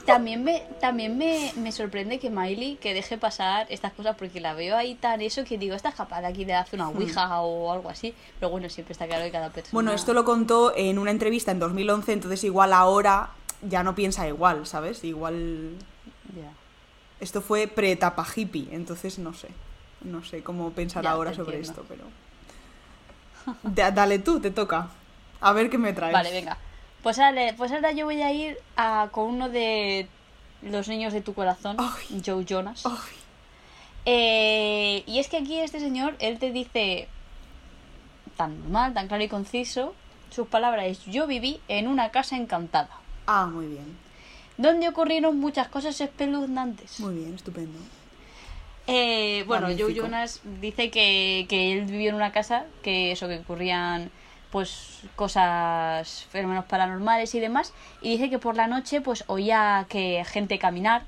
También 0.06 0.44
me, 0.44 0.64
también 0.82 1.18
me, 1.18 1.52
me 1.56 1.72
sorprende 1.72 2.20
que 2.20 2.30
Miley 2.30 2.76
que 2.78 2.94
deje 2.94 3.18
pasar 3.18 3.68
estas 3.70 3.94
cosas 3.94 4.16
porque 4.18 4.40
la 4.42 4.54
veo 4.54 4.76
ahí 4.76 4.96
tan 4.96 5.22
eso 5.22 5.44
que 5.46 5.58
digo, 5.58 5.76
esta 5.76 5.90
es 5.90 5.96
capaz 5.96 6.22
de 6.22 6.28
aquí 6.28 6.46
de 6.46 6.54
hacer 6.54 6.80
una 6.80 6.90
ouija 6.90 7.40
o 7.42 7.72
algo 7.72 7.90
así. 7.90 8.14
Pero 8.40 8.50
bueno, 8.50 8.70
siempre 8.70 8.92
está 8.94 9.06
claro 9.08 9.24
que 9.24 9.32
cada 9.32 9.50
persona... 9.50 9.72
Bueno, 9.74 9.92
esto 9.94 10.14
lo 10.14 10.24
contó 10.26 10.74
en 10.76 11.00
una 11.00 11.12
entrevista 11.12 11.52
en 11.52 11.60
2011, 11.60 12.14
entonces 12.14 12.44
igual 12.44 12.74
ahora 12.74 13.30
ya 13.62 13.84
no 13.84 13.96
piensa 13.96 14.28
igual, 14.28 14.66
¿sabes? 14.68 15.04
Igual 15.04 15.72
esto 17.20 17.42
fue 17.42 17.68
pre-etapa 17.68 18.26
hippie, 18.36 18.68
entonces 18.72 19.18
no 19.20 19.34
sé. 19.34 19.48
No 20.02 20.24
sé 20.24 20.44
cómo 20.44 20.70
pensar 20.72 21.04
Ya, 21.04 21.12
ahora 21.12 21.34
sobre 21.34 21.58
entiendo. 21.58 21.82
esto, 21.82 21.86
pero... 21.90 22.04
Da- 23.74 23.92
dale 23.92 24.20
tú, 24.20 24.40
te 24.40 24.52
toca. 24.52 24.90
A 25.42 25.54
ver 25.54 25.70
qué 25.70 25.78
me 25.78 25.94
traes. 25.94 26.14
Vale, 26.14 26.32
venga. 26.32 26.58
Pues 27.04 27.20
ahora, 27.20 27.54
pues 27.56 27.72
ahora 27.72 27.92
yo 27.92 28.06
voy 28.06 28.22
a 28.22 28.32
ir 28.32 28.58
a, 28.76 29.10
con 29.12 29.26
uno 29.26 29.50
de 29.50 30.08
los 30.62 30.88
niños 30.88 31.14
de 31.14 31.22
tu 31.22 31.34
corazón. 31.34 31.78
Joe 32.26 32.44
Jonas. 32.46 32.84
Eh, 34.06 35.04
y 35.06 35.20
es 35.20 35.28
que 35.28 35.38
aquí 35.38 35.60
este 35.60 35.80
señor, 35.80 36.16
él 36.20 36.40
te 36.40 36.52
dice 36.52 37.08
tan 38.38 38.60
normal, 38.62 38.94
tan 38.94 39.08
claro 39.08 39.24
y 39.24 39.28
conciso, 39.28 39.94
sus 40.30 40.48
palabras 40.48 40.86
es, 40.88 41.06
yo 41.06 41.28
viví 41.28 41.60
en 41.68 41.88
una 41.88 42.10
casa 42.12 42.38
encantada, 42.38 42.90
Ah, 43.26 43.48
muy 43.48 43.66
bien. 43.68 43.98
donde 44.58 44.88
ocurrieron 44.88 45.40
muchas 45.40 45.68
cosas 45.68 46.00
espeluznantes. 46.00 47.00
Muy 47.00 47.16
bien, 47.16 47.34
estupendo. 47.36 47.78
Eh, 48.86 49.44
bueno, 49.48 49.68
Joe. 49.78 49.94
Jonas 49.94 50.40
dice 50.62 50.90
que, 50.90 51.46
que 51.50 51.74
él 51.74 51.86
vivió 51.86 52.10
en 52.10 52.16
una 52.16 52.32
casa, 52.32 52.66
que 52.84 53.12
eso, 53.12 53.28
que 53.28 53.40
ocurrían 53.40 54.10
pues 54.58 55.02
cosas, 55.16 56.26
fenómenos 56.32 56.66
paranormales 56.66 57.36
y 57.36 57.40
demás, 57.40 57.74
y 58.02 58.10
dice 58.14 58.32
que 58.32 58.40
por 58.40 58.56
la 58.56 58.66
noche 58.66 59.02
pues 59.02 59.24
oía 59.28 59.86
que 59.88 60.26
gente 60.26 60.58
caminar 60.58 61.04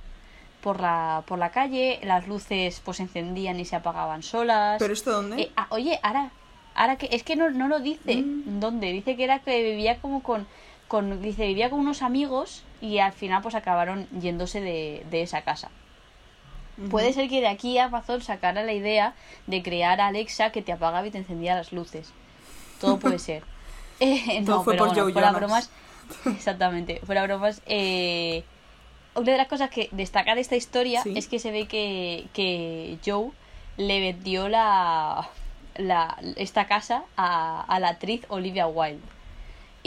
por 0.61 0.79
la, 0.79 1.23
por 1.25 1.39
la 1.39 1.49
calle, 1.49 1.99
las 2.03 2.27
luces 2.27 2.79
pues 2.85 2.97
se 2.97 3.03
encendían 3.03 3.59
y 3.59 3.65
se 3.65 3.75
apagaban 3.75 4.21
solas. 4.21 4.77
¿Pero 4.77 4.93
esto 4.93 5.11
dónde? 5.11 5.41
Eh, 5.41 5.51
ah, 5.57 5.65
oye, 5.71 5.99
ahora, 6.03 6.29
ahora 6.75 6.97
que 6.97 7.09
es 7.11 7.23
que 7.23 7.35
no, 7.35 7.49
no 7.49 7.67
lo 7.67 7.79
dice 7.79 8.17
Mm. 8.17 8.59
dónde, 8.59 8.91
dice 8.91 9.15
que 9.15 9.23
era 9.23 9.39
que 9.39 9.63
vivía 9.63 9.97
como 9.97 10.21
con, 10.21 10.45
con, 10.87 11.19
dice, 11.19 11.47
vivía 11.47 11.71
con 11.71 11.79
unos 11.79 12.03
amigos 12.03 12.61
y 12.81 12.99
al 12.99 13.13
final 13.13 13.41
pues 13.41 13.55
acabaron 13.55 14.07
yéndose 14.21 14.61
de, 14.61 15.03
de 15.09 15.23
esa 15.23 15.41
casa. 15.41 15.71
Puede 16.91 17.13
ser 17.13 17.27
que 17.29 17.41
de 17.41 17.47
aquí 17.47 17.79
Amazon 17.79 18.21
sacara 18.21 18.61
la 18.63 18.73
idea 18.73 19.15
de 19.47 19.63
crear 19.63 19.99
a 19.99 20.07
Alexa 20.07 20.51
que 20.51 20.61
te 20.61 20.71
apagaba 20.71 21.07
y 21.07 21.11
te 21.11 21.17
encendía 21.17 21.55
las 21.55 21.73
luces. 21.73 22.13
Todo 22.79 22.99
puede 22.99 23.19
ser. 23.19 23.43
Eh, 24.01 24.43
Todo 24.45 24.57
no, 24.59 24.63
fue 24.63 24.73
pero 24.75 24.85
por 24.85 24.93
bueno, 24.95 25.03
Joe 25.03 25.11
fuera 25.13 25.31
bromas. 25.33 25.69
Exactamente, 26.25 27.01
fuera 27.05 27.23
bromas. 27.23 27.61
eh, 27.65 28.43
una 29.15 29.31
de 29.33 29.37
las 29.37 29.47
cosas 29.49 29.69
que 29.69 29.89
destaca 29.91 30.35
de 30.35 30.41
esta 30.41 30.55
historia 30.55 31.03
Sí. 31.03 31.13
es 31.17 31.27
que 31.27 31.37
se 31.39 31.51
ve 31.51 31.67
que, 31.67 32.27
que 32.31 32.97
Joe 33.05 33.31
le 33.75 33.99
vendió 33.99 34.47
la, 34.47 35.27
la 35.75 36.17
esta 36.37 36.65
casa 36.67 37.03
a, 37.17 37.61
a 37.67 37.79
la 37.81 37.89
actriz 37.89 38.21
Olivia 38.29 38.67
Wilde. 38.67 39.01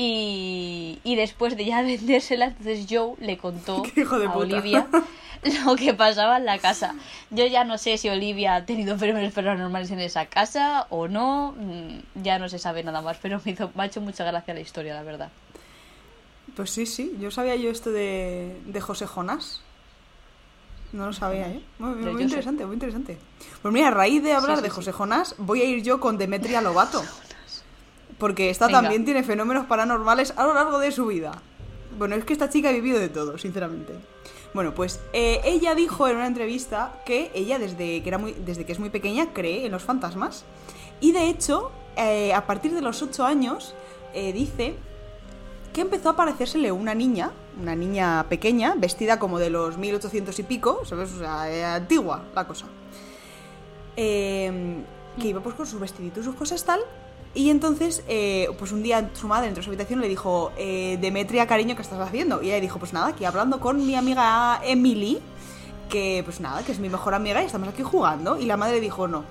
Y, 0.04 0.98
y 1.04 1.14
después 1.14 1.56
de 1.56 1.64
ya 1.64 1.80
vendérsela, 1.82 2.46
entonces 2.46 2.86
Joe 2.90 3.14
le 3.20 3.38
contó 3.38 3.84
a. 4.10 4.36
Olivia 4.36 4.88
lo 5.64 5.76
que 5.76 5.94
pasaba 5.94 6.38
en 6.38 6.44
la 6.44 6.58
casa. 6.58 6.96
Yo 7.30 7.46
ya 7.46 7.62
no 7.62 7.78
sé 7.78 7.98
si 7.98 8.08
Olivia 8.08 8.56
ha 8.56 8.66
tenido 8.66 8.98
fenómenos 8.98 9.32
paranormales 9.32 9.92
en 9.92 10.00
esa 10.00 10.26
casa 10.26 10.86
o 10.90 11.06
no, 11.06 11.54
mm, 11.56 12.22
ya 12.22 12.40
no 12.40 12.48
se 12.48 12.58
sabe 12.58 12.82
nada 12.82 13.00
más, 13.00 13.18
pero 13.22 13.40
me, 13.44 13.52
hizo, 13.52 13.70
me 13.76 13.84
ha 13.84 13.86
hecho 13.86 14.00
mucha 14.00 14.24
gracia 14.24 14.54
la 14.54 14.60
historia, 14.60 14.94
la 14.94 15.04
verdad. 15.04 15.30
Pues 16.56 16.70
sí, 16.70 16.84
sí. 16.84 17.16
Yo 17.20 17.30
sabía 17.30 17.54
yo 17.54 17.70
esto 17.70 17.92
de, 17.92 18.60
de 18.66 18.80
José 18.80 19.06
Jonás. 19.06 19.62
No 20.92 21.06
lo 21.06 21.12
sabía, 21.12 21.48
¿eh? 21.48 21.62
Muy, 21.78 21.94
muy 21.94 22.22
interesante, 22.22 22.66
muy 22.66 22.74
interesante. 22.74 23.18
Pues 23.62 23.72
mira, 23.72 23.88
a 23.88 23.90
raíz 23.92 24.22
de 24.22 24.34
hablar 24.34 24.58
sí, 24.58 24.62
de 24.64 24.68
sí. 24.68 24.74
José 24.74 24.92
Jonás, 24.92 25.36
voy 25.38 25.62
a 25.62 25.64
ir 25.64 25.82
yo 25.82 26.00
con 26.00 26.18
Demetria 26.18 26.60
Lobato. 26.60 27.02
Porque 28.18 28.50
esta 28.50 28.66
Venga. 28.66 28.82
también 28.82 29.04
tiene 29.04 29.22
fenómenos 29.22 29.66
paranormales 29.66 30.32
a 30.36 30.44
lo 30.44 30.54
largo 30.54 30.78
de 30.78 30.92
su 30.92 31.06
vida. 31.06 31.32
Bueno, 31.98 32.14
es 32.16 32.24
que 32.24 32.32
esta 32.32 32.48
chica 32.48 32.68
ha 32.68 32.72
vivido 32.72 32.98
de 32.98 33.08
todo, 33.08 33.38
sinceramente. 33.38 33.94
Bueno, 34.54 34.74
pues 34.74 35.00
eh, 35.12 35.40
ella 35.44 35.74
dijo 35.74 36.08
en 36.08 36.16
una 36.16 36.26
entrevista 36.26 37.00
que 37.06 37.30
ella 37.34 37.58
desde 37.58 38.02
que, 38.02 38.08
era 38.08 38.18
muy, 38.18 38.32
desde 38.32 38.66
que 38.66 38.72
es 38.72 38.78
muy 38.78 38.90
pequeña 38.90 39.32
cree 39.32 39.64
en 39.64 39.72
los 39.72 39.82
fantasmas. 39.82 40.44
Y 41.00 41.12
de 41.12 41.28
hecho, 41.28 41.72
eh, 41.96 42.34
a 42.34 42.46
partir 42.46 42.74
de 42.74 42.82
los 42.82 43.00
8 43.02 43.24
años, 43.24 43.74
eh, 44.14 44.32
dice 44.32 44.74
que 45.72 45.80
empezó 45.80 46.10
a 46.10 46.12
aparecérsele 46.12 46.70
una 46.70 46.94
niña, 46.94 47.32
una 47.60 47.74
niña 47.74 48.26
pequeña, 48.28 48.74
vestida 48.76 49.18
como 49.18 49.38
de 49.38 49.48
los 49.48 49.78
1800 49.78 50.38
y 50.38 50.42
pico, 50.42 50.82
¿sabes? 50.84 51.12
O 51.14 51.18
sea, 51.18 51.76
antigua 51.76 52.22
la 52.34 52.46
cosa. 52.46 52.66
Que 53.96 55.28
iba 55.28 55.40
pues 55.40 55.54
con 55.54 55.66
sus 55.66 55.80
vestiditos 55.80 56.22
y 56.22 56.24
sus 56.24 56.34
cosas 56.34 56.62
tal. 56.64 56.80
Y 57.34 57.48
entonces, 57.48 58.02
eh, 58.08 58.48
pues 58.58 58.72
un 58.72 58.82
día 58.82 59.10
su 59.14 59.26
madre 59.26 59.48
entró 59.48 59.62
a 59.62 59.64
su 59.64 59.70
habitación 59.70 60.00
y 60.00 60.02
le 60.02 60.08
dijo, 60.08 60.52
eh, 60.58 60.98
Demetria, 61.00 61.46
cariño, 61.46 61.74
¿qué 61.76 61.82
estás 61.82 62.00
haciendo? 62.00 62.42
Y 62.42 62.48
ella 62.48 62.60
dijo, 62.60 62.78
pues 62.78 62.92
nada, 62.92 63.08
aquí 63.08 63.24
hablando 63.24 63.58
con 63.58 63.84
mi 63.86 63.94
amiga 63.94 64.60
Emily, 64.62 65.18
que 65.88 66.22
pues 66.24 66.40
nada, 66.40 66.62
que 66.62 66.72
es 66.72 66.78
mi 66.78 66.90
mejor 66.90 67.14
amiga 67.14 67.42
y 67.42 67.46
estamos 67.46 67.68
aquí 67.68 67.82
jugando. 67.82 68.38
Y 68.38 68.44
la 68.44 68.56
madre 68.58 68.80
dijo, 68.80 69.08
no, 69.08 69.24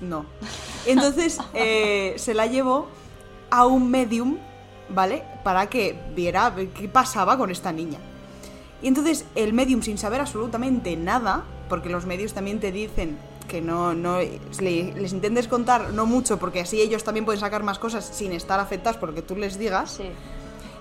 No. 0.00 0.26
Entonces 0.86 1.38
eh, 1.54 2.14
se 2.16 2.34
la 2.34 2.46
llevó 2.46 2.88
a 3.50 3.66
un 3.66 3.90
medium, 3.90 4.38
¿vale? 4.88 5.24
Para 5.42 5.68
que 5.68 5.98
viera 6.14 6.54
qué 6.54 6.88
pasaba 6.88 7.36
con 7.36 7.50
esta 7.50 7.72
niña. 7.72 7.98
Y 8.80 8.86
entonces 8.86 9.24
el 9.34 9.54
medium, 9.54 9.82
sin 9.82 9.98
saber 9.98 10.20
absolutamente 10.20 10.96
nada, 10.96 11.44
porque 11.68 11.88
los 11.88 12.06
medios 12.06 12.32
también 12.32 12.60
te 12.60 12.70
dicen 12.70 13.18
que 13.48 13.60
no, 13.60 13.94
no 13.94 14.18
le- 14.18 14.92
les 14.94 15.12
intentes 15.12 15.48
contar 15.48 15.92
no 15.92 16.06
mucho, 16.06 16.38
porque 16.38 16.60
así 16.60 16.80
ellos 16.80 17.02
también 17.02 17.24
pueden 17.24 17.40
sacar 17.40 17.62
más 17.64 17.78
cosas 17.78 18.04
sin 18.04 18.32
estar 18.32 18.60
afectados 18.60 18.98
por 18.98 19.08
lo 19.08 19.14
que 19.14 19.22
tú 19.22 19.34
les 19.36 19.58
digas, 19.58 19.92
Sí. 19.96 20.04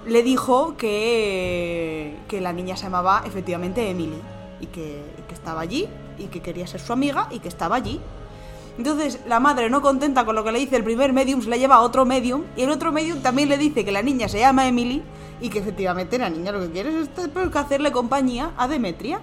le 0.05 0.21
dijo 0.21 0.75
que, 0.77 2.15
que 2.27 2.41
la 2.41 2.53
niña 2.53 2.75
se 2.77 2.83
llamaba 2.83 3.23
efectivamente 3.25 3.89
Emily 3.89 4.19
y 4.59 4.67
que, 4.67 5.01
y 5.17 5.21
que 5.27 5.33
estaba 5.33 5.61
allí 5.61 5.87
y 6.19 6.25
que 6.25 6.41
quería 6.41 6.67
ser 6.67 6.81
su 6.81 6.93
amiga 6.93 7.27
y 7.31 7.39
que 7.39 7.47
estaba 7.47 7.75
allí. 7.75 7.99
Entonces 8.77 9.19
la 9.27 9.39
madre, 9.39 9.69
no 9.69 9.81
contenta 9.81 10.23
con 10.25 10.35
lo 10.35 10.43
que 10.43 10.51
le 10.51 10.59
dice 10.59 10.75
el 10.75 10.83
primer 10.83 11.11
medium, 11.13 11.41
se 11.41 11.49
la 11.49 11.57
lleva 11.57 11.75
a 11.75 11.81
otro 11.81 12.05
medium 12.05 12.43
y 12.55 12.61
el 12.63 12.69
otro 12.69 12.91
medium 12.91 13.21
también 13.21 13.49
le 13.49 13.57
dice 13.57 13.83
que 13.83 13.91
la 13.91 14.01
niña 14.03 14.27
se 14.27 14.39
llama 14.39 14.67
Emily 14.67 15.01
y 15.41 15.49
que 15.49 15.59
efectivamente 15.59 16.17
la 16.19 16.29
niña 16.29 16.51
lo 16.51 16.59
que 16.59 16.69
quiere 16.71 17.01
es 17.01 17.09
pues, 17.33 17.55
hacerle 17.55 17.91
compañía 17.91 18.51
a 18.57 18.67
Demetria. 18.67 19.19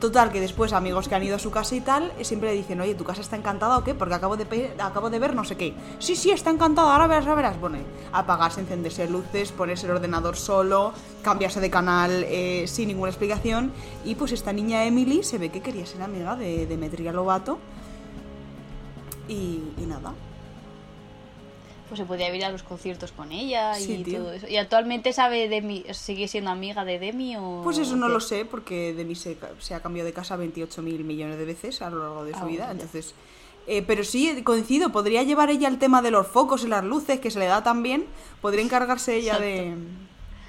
Total, 0.00 0.32
que 0.32 0.40
después 0.40 0.72
amigos 0.72 1.08
que 1.08 1.14
han 1.14 1.22
ido 1.22 1.36
a 1.36 1.38
su 1.38 1.50
casa 1.50 1.74
y 1.74 1.82
tal, 1.82 2.10
eh, 2.18 2.24
siempre 2.24 2.48
le 2.48 2.56
dicen, 2.56 2.80
oye, 2.80 2.94
¿tu 2.94 3.04
casa 3.04 3.20
está 3.20 3.36
encantada 3.36 3.76
o 3.76 3.84
qué? 3.84 3.94
Porque 3.94 4.14
acabo 4.14 4.38
de, 4.38 4.72
acabo 4.78 5.10
de 5.10 5.18
ver 5.18 5.34
no 5.34 5.44
sé 5.44 5.58
qué. 5.58 5.74
Sí, 5.98 6.16
sí, 6.16 6.30
está 6.30 6.48
encantada, 6.48 6.94
ahora 6.94 7.06
verás, 7.06 7.24
ahora 7.26 7.34
verás. 7.34 7.60
Bueno, 7.60 7.76
apagarse, 8.10 8.60
encenderse 8.60 9.06
luces, 9.10 9.52
ponerse 9.52 9.84
el 9.84 9.92
ordenador 9.92 10.36
solo, 10.36 10.94
cambiarse 11.22 11.60
de 11.60 11.68
canal 11.68 12.24
eh, 12.26 12.64
sin 12.66 12.88
ninguna 12.88 13.10
explicación. 13.10 13.72
Y 14.02 14.14
pues 14.14 14.32
esta 14.32 14.54
niña 14.54 14.86
Emily 14.86 15.22
se 15.22 15.36
ve 15.36 15.50
que 15.50 15.60
quería 15.60 15.84
ser 15.84 16.00
amiga 16.00 16.34
de 16.34 16.66
Demetria 16.66 17.12
Lobato. 17.12 17.58
Y, 19.28 19.60
y 19.76 19.84
nada. 19.86 20.14
Pues 21.90 21.98
se 21.98 22.06
podía 22.06 22.34
ir 22.34 22.44
a 22.44 22.50
los 22.50 22.62
conciertos 22.62 23.10
con 23.12 23.32
ella 23.32 23.78
y 23.78 24.02
tío. 24.04 24.20
todo 24.20 24.32
eso. 24.32 24.46
¿Y 24.48 24.56
actualmente 24.56 25.12
sabe 25.12 25.48
Demi, 25.48 25.84
sigue 25.92 26.26
siendo 26.28 26.50
amiga 26.50 26.84
de 26.86 26.98
Demi 26.98 27.36
o...? 27.36 27.60
Pues 27.64 27.76
eso 27.78 27.96
no 27.96 28.06
qué? 28.06 28.12
lo 28.14 28.20
sé, 28.20 28.44
porque 28.46 28.94
Demi 28.94 29.14
se, 29.16 29.36
se 29.58 29.74
ha 29.74 29.80
cambiado 29.80 30.06
de 30.06 30.12
casa 30.12 30.36
28 30.36 30.80
mil 30.82 31.04
millones 31.04 31.36
de 31.36 31.44
veces 31.44 31.82
a 31.82 31.90
lo 31.90 31.98
largo 31.98 32.24
de 32.24 32.32
su 32.32 32.38
Ah, 32.38 32.44
vida. 32.44 32.64
bueno. 32.66 32.80
Entonces, 32.80 33.14
eh, 33.66 33.82
pero 33.86 34.04
sí, 34.04 34.40
coincido, 34.42 34.90
podría 34.90 35.22
llevar 35.24 35.50
ella 35.50 35.68
el 35.68 35.78
tema 35.78 36.00
de 36.00 36.10
los 36.12 36.26
focos 36.28 36.64
y 36.64 36.68
las 36.68 36.82
luces, 36.84 37.20
que 37.20 37.30
se 37.30 37.38
le 37.40 37.46
da 37.46 37.62
tan 37.62 37.82
bien. 37.82 38.06
Podría 38.40 38.62
encargarse 38.64 39.16
ella 39.16 39.38
de. 39.38 39.74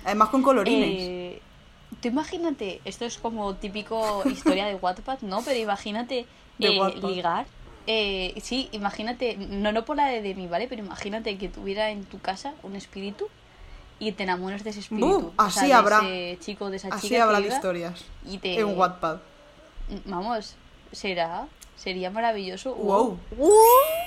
Además 0.06 0.30
con 0.30 0.44
colorines. 0.44 0.90
Eh, 1.00 1.42
tú 2.02 2.08
imagínate, 2.08 2.82
esto 2.86 3.06
es 3.06 3.18
como 3.18 3.56
típico 3.56 4.22
historia 4.30 4.66
de 4.68 4.76
Wattpad, 4.76 5.22
¿no? 5.22 5.42
Pero 5.44 5.60
imagínate 5.60 6.26
eh, 6.60 6.80
ligar. 7.04 7.48
Eh, 7.88 8.34
sí, 8.42 8.70
imagínate, 8.72 9.38
no, 9.38 9.72
no 9.72 9.86
por 9.86 9.98
la 9.98 10.06
de 10.08 10.22
Demi, 10.22 10.48
¿vale? 10.48 10.68
Pero 10.68 10.84
imagínate 10.84 11.38
que 11.38 11.50
tuviera 11.50 11.90
en 11.90 12.06
tu 12.06 12.20
casa 12.20 12.54
un 12.64 12.76
espíritu 12.76 13.28
y 14.00 14.12
te 14.14 14.24
enamoras 14.24 14.64
de 14.64 14.70
ese 14.72 14.80
espíritu. 14.82 15.34
Así 15.38 15.68
de 15.68 15.74
habrá. 15.74 16.00
ese 16.00 16.38
chico, 16.40 16.70
de 16.70 16.78
esa 16.78 16.90
Así 16.90 17.10
chica. 17.10 17.24
habrá 17.24 17.42
de 17.42 17.48
historias. 17.48 18.04
Y 18.28 18.38
te, 18.38 18.60
En 18.60 18.78
Wattpad. 18.78 19.18
Vamos, 20.06 20.56
será. 20.92 21.48
Sería 21.76 22.12
maravilloso. 22.12 22.76
Wow. 22.76 23.18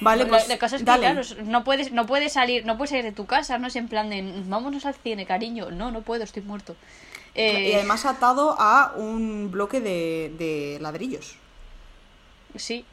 Vale, 0.00 0.22
La- 0.22 0.28
pues. 0.28 0.48
la 0.48 0.58
cosa 0.60 0.76
es 0.76 0.82
que, 0.82 0.86
dale. 0.86 1.10
claro, 1.10 1.22
no 1.44 1.64
puedes, 1.64 1.90
no 1.90 2.06
puedes 2.06 2.32
salir, 2.32 2.64
no 2.64 2.76
puedes 2.76 2.90
salir 2.90 3.04
de 3.04 3.10
tu 3.10 3.26
casa, 3.26 3.58
no 3.58 3.66
es 3.66 3.74
en 3.74 3.88
plan 3.88 4.08
de 4.10 4.22
vámonos 4.46 4.86
al 4.86 4.94
cine, 4.94 5.26
cariño. 5.26 5.72
No, 5.72 5.90
no 5.90 6.02
puedo, 6.02 6.22
estoy 6.22 6.42
muerto. 6.42 6.76
Eh, 7.34 7.70
Y 7.70 7.74
además 7.74 8.06
atado 8.06 8.54
a 8.60 8.92
un 8.96 9.50
bloque 9.50 9.80
de, 9.80 10.32
de 10.38 10.78
ladrillos. 10.80 11.34
Sí, 12.54 12.84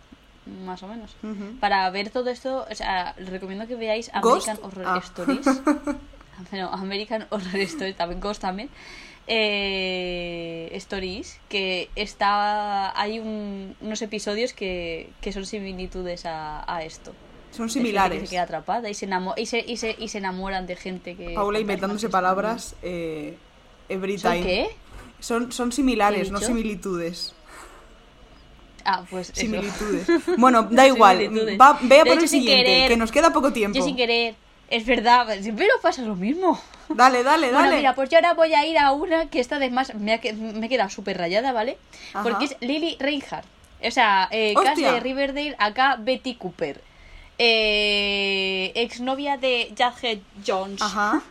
más 0.66 0.82
o 0.84 0.88
menos. 0.88 1.16
Para 1.60 1.90
ver 1.92 2.10
todo 2.10 2.30
esto, 2.30 2.66
o 2.70 2.76
sea, 2.76 3.14
recomiendo 3.18 3.68
que 3.68 3.76
veáis 3.76 4.12
Ghost? 4.22 4.48
American 4.50 4.58
Horror 4.72 4.86
Ah. 4.88 5.02
Stories. 5.04 5.46
American 6.74 7.28
Horror 7.30 7.56
Stories, 7.58 7.96
también 7.96 8.20
Ghost 8.20 8.42
también. 8.42 8.70
Eh, 9.28 10.70
Stories, 10.74 11.40
que 11.50 11.90
está 11.96 13.00
hay 13.00 13.20
un- 13.20 13.76
unos 13.82 14.02
episodios 14.02 14.54
que, 14.54 15.10
que 15.22 15.32
son 15.32 15.46
similitudes 15.46 16.26
a, 16.26 16.64
a 16.74 16.84
esto. 16.84 17.14
Son 17.52 17.70
similares. 17.70 18.22
Que 18.22 18.26
se 18.28 18.32
queda 18.32 18.44
atrapada 18.44 18.90
y 18.90 18.94
se, 18.94 19.08
y, 19.38 19.46
se, 19.46 19.60
y, 19.60 19.78
se, 19.78 19.96
y 20.00 20.08
se 20.08 20.18
enamoran 20.20 20.66
de 20.68 20.76
gente 20.76 21.16
que... 21.16 21.34
Paula 21.36 21.60
inventándose 21.60 22.10
palabras 22.10 22.76
eh, 22.82 23.38
every 23.90 24.18
¿Son 24.18 24.32
time. 24.34 24.44
qué? 24.44 24.68
Son, 25.20 25.52
son 25.52 25.70
¿Qué 25.70 25.76
similares, 25.76 26.30
he 26.30 26.32
no 26.32 26.40
similitudes. 26.40 27.36
Ah, 28.86 29.04
pues 29.10 29.30
eso. 29.30 29.40
Similitudes. 29.42 30.08
Bueno, 30.38 30.64
da 30.64 30.88
igual. 30.88 31.18
Va, 31.60 31.78
ve 31.82 32.00
a 32.02 32.04
por 32.04 32.14
hecho, 32.14 32.22
el 32.24 32.28
siguiente, 32.30 32.64
querer- 32.66 32.88
que 32.90 32.98
nos 32.98 33.12
queda 33.12 33.32
poco 33.34 33.52
tiempo. 33.54 33.78
Yo 33.78 33.84
sin 33.86 33.96
querer, 33.96 34.36
es 34.70 34.86
verdad, 34.86 35.28
siempre 35.42 35.68
nos 35.68 35.82
pasa 35.82 36.02
lo 36.02 36.16
mismo. 36.16 36.60
Dale, 36.90 37.24
dale, 37.24 37.48
Bueno, 37.52 37.64
dale. 37.68 37.78
mira, 37.78 37.96
pues 37.96 38.10
yo 38.10 38.18
ahora 38.18 38.34
voy 38.34 38.54
a 38.54 38.66
ir 38.66 38.78
a 38.78 38.92
una 38.92 39.28
que 39.30 39.40
esta 39.40 39.56
además 39.58 39.94
me, 39.96 40.14
ha, 40.14 40.18
que- 40.20 40.34
me 40.34 40.66
he 40.66 40.70
quedado 40.70 40.90
súper 40.90 41.18
rayada, 41.18 41.52
¿vale? 41.54 41.78
Ajá. 42.14 42.24
Porque 42.24 42.46
es 42.46 42.56
Lily 42.60 42.98
Reinhardt. 43.00 43.46
O 43.84 43.90
sea, 43.92 44.28
eh, 44.32 44.54
¡Hostia! 44.56 44.92
de 44.94 45.00
Riverdale, 45.00 45.56
acá 45.58 45.98
Betty 46.00 46.36
Cooper. 46.36 46.82
Eh, 47.38 48.72
exnovia 48.76 49.38
de 49.38 49.74
Jughead 49.78 50.20
Jones. 50.46 50.82
Ajá. 50.82 51.22